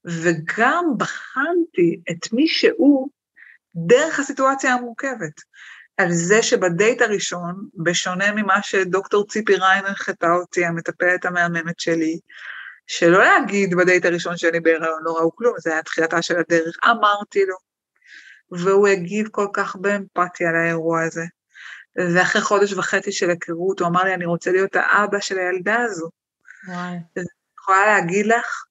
[0.05, 3.09] וגם בחנתי את מי שהוא
[3.75, 5.41] דרך הסיטואציה המורכבת.
[5.97, 12.19] על זה שבדייט הראשון, בשונה ממה שדוקטור ציפי ריין הנחתה אותי, המטפלת המהממת שלי,
[12.87, 17.45] שלא להגיד בדייט הראשון שאני בהיריון לא ראו כלום, זה היה תחילתה של הדרך, אמרתי
[17.45, 17.55] לו.
[18.51, 21.23] והוא הגיב כל כך באמפתיה לאירוע הזה.
[22.15, 26.09] ואחרי חודש וחצי של היכרות, הוא אמר לי, אני רוצה להיות האבא של הילדה הזו.
[26.67, 26.97] וואי.
[27.17, 27.25] אני
[27.59, 28.65] יכולה להגיד לך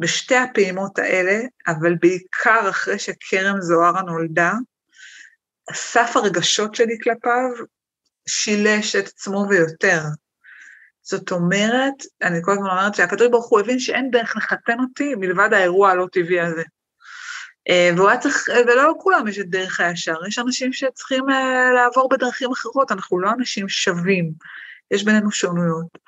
[0.00, 4.52] שבשתי הפעימות האלה, אבל בעיקר אחרי שכרם זוהרה נולדה,
[5.72, 7.66] סף הרגשות שלי כלפיו
[8.28, 10.00] שילש את עצמו ויותר.
[11.02, 15.52] זאת אומרת, אני כל הזמן אומרת שהקדוש ברוך הוא הבין שאין דרך לחתן אותי מלבד
[15.52, 16.62] האירוע הלא טבעי הזה.
[17.68, 22.08] אה, והוא היה צריך, ולא לכולם יש את דרך הישר, יש אנשים שצריכים אה, לעבור
[22.08, 24.32] בדרכים אחרות, אנחנו לא אנשים שווים,
[24.90, 25.98] יש בינינו שונויות.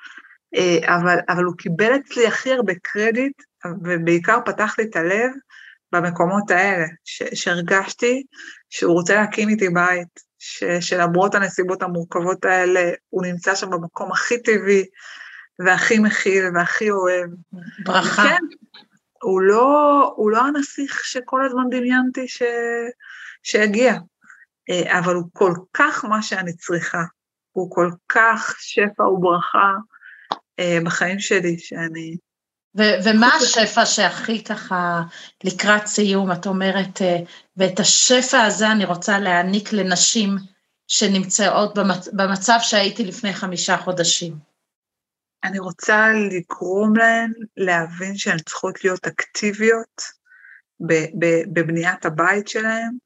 [0.55, 3.43] אה, אבל, אבל הוא קיבל אצלי הכי הרבה קרדיט,
[3.83, 5.31] ובעיקר פתח לי את הלב
[5.91, 8.23] במקומות האלה, ש, שהרגשתי
[8.69, 14.41] שהוא רוצה להקים איתי בית, ש, שלמרות הנסיבות המורכבות האלה, הוא נמצא שם במקום הכי
[14.41, 14.85] טבעי,
[15.59, 17.29] והכי מכיל, והכי אוהב.
[17.83, 18.23] ברכה.
[18.23, 18.45] כן,
[19.23, 22.41] הוא לא, הוא לא הנסיך שכל הזמן דמיינתי ש,
[23.43, 23.93] שיגיע,
[24.69, 27.03] אה, אבל הוא כל כך מה שאני צריכה,
[27.51, 29.73] הוא כל כך שפע וברכה
[30.59, 32.17] אה, בחיים שלי, שאני...
[32.77, 35.01] ו- ומה השפע שהכי ככה
[35.43, 37.17] לקראת סיום, את אומרת, אה,
[37.57, 40.29] ואת השפע הזה אני רוצה להעניק לנשים
[40.87, 44.33] שנמצאות במצ- במצב שהייתי לפני חמישה חודשים.
[45.43, 50.01] אני רוצה לגרום להן להבין שהן צריכות להיות אקטיביות
[51.53, 52.97] בבניית הבית שלהן,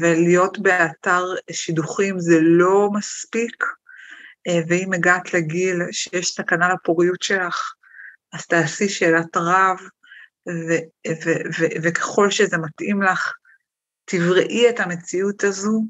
[0.00, 3.64] ולהיות באתר שידוכים זה לא מספיק,
[4.48, 7.72] אה, ואם הגעת לגיל שיש סכנה לפוריות שלך,
[8.32, 9.76] אז תעשי שאלת רב,
[10.48, 13.32] ו- ו- ו- וככל שזה מתאים לך,
[14.04, 15.84] תבראי את המציאות הזו,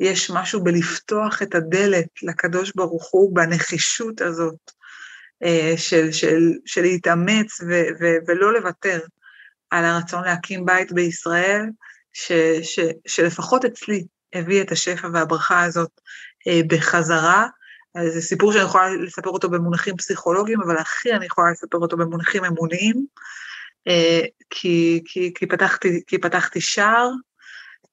[0.00, 4.70] יש משהו בלפתוח את הדלת לקדוש ברוך הוא בנחישות הזאת
[5.42, 9.00] אה, של, של, של להתאמץ ו, ו, ולא לוותר
[9.70, 11.62] על הרצון להקים בית בישראל,
[12.12, 12.32] ש,
[12.62, 15.90] ש, שלפחות אצלי הביא את השפע והברכה הזאת
[16.46, 16.60] אה,
[17.94, 18.10] בחזרה.
[18.10, 22.44] זה סיפור שאני יכולה לספר אותו במונחים פסיכולוגיים, אבל הכי אני יכולה לספר אותו במונחים
[22.44, 23.06] אמוניים,
[23.88, 24.20] אה,
[24.50, 27.10] כי, כי, כי, פתחתי, כי פתחתי שער,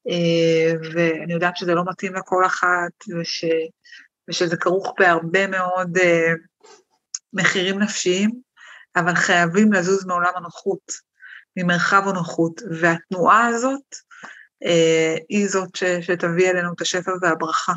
[0.09, 3.45] אה, ואני יודעת שזה לא מתאים לכל אחת, וש,
[4.29, 6.33] ושזה כרוך בהרבה מאוד אה,
[7.33, 8.31] מחירים נפשיים,
[8.95, 10.91] אבל חייבים לזוז מעולם הנוחות,
[11.57, 13.95] ממרחב הנוחות, והתנועה הזאת
[15.29, 17.73] היא זאת ש, שתביא אלינו את השפע והברכה.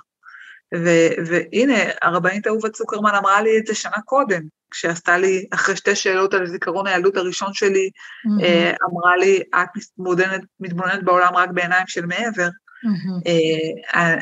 [0.74, 0.88] ו,
[1.26, 6.34] והנה, הרבנית אהובה צוקרמן אמרה לי את זה שנה קודם, כשעשתה לי, אחרי שתי שאלות
[6.34, 8.76] על זיכרון הילדות הראשון שלי, mm-hmm.
[8.90, 12.48] אמרה לי, את מתבוננת, מתבוננת בעולם רק בעיניים של מעבר.
[12.48, 13.30] Mm-hmm.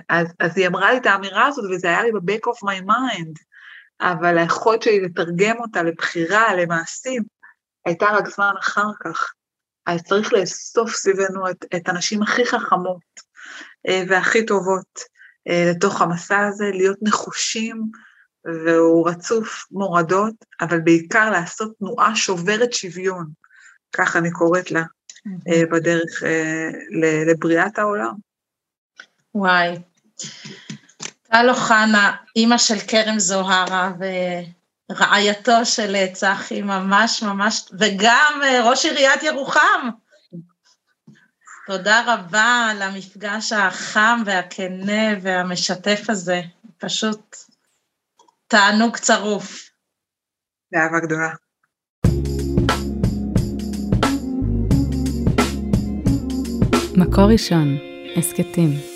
[0.08, 3.42] אז, אז היא אמרה לי את האמירה הזאת, וזה היה לי ב-back of my mind,
[4.00, 7.22] אבל היכולת שלי לתרגם אותה לבחירה, למעשים,
[7.86, 9.32] הייתה רק זמן אחר כך.
[9.86, 13.00] אז צריך לאסוף סביבנו את, את הנשים הכי חכמות
[13.88, 15.15] אה, והכי טובות
[15.46, 17.90] לתוך המסע הזה, להיות נחושים,
[18.44, 23.26] והוא רצוף מורדות, אבל בעיקר לעשות תנועה שוברת שוויון,
[23.92, 25.66] כך אני קוראת לה, mm-hmm.
[25.72, 26.22] בדרך
[27.26, 28.12] לבריאת העולם.
[29.34, 29.78] וואי.
[31.22, 33.92] טל אוחנה, אימא של כרם זוהרה
[34.90, 39.90] ורעייתו של צחי, ממש ממש, וגם אה, ראש עיריית ירוחם.
[41.66, 46.40] תודה רבה על המפגש החם והכנה והמשתף הזה,
[46.78, 47.36] פשוט
[48.46, 49.70] תענוג צרוף.
[50.72, 51.30] באהבה גדולה.
[56.96, 57.78] מקור ראשון,
[58.16, 58.95] הסכתים.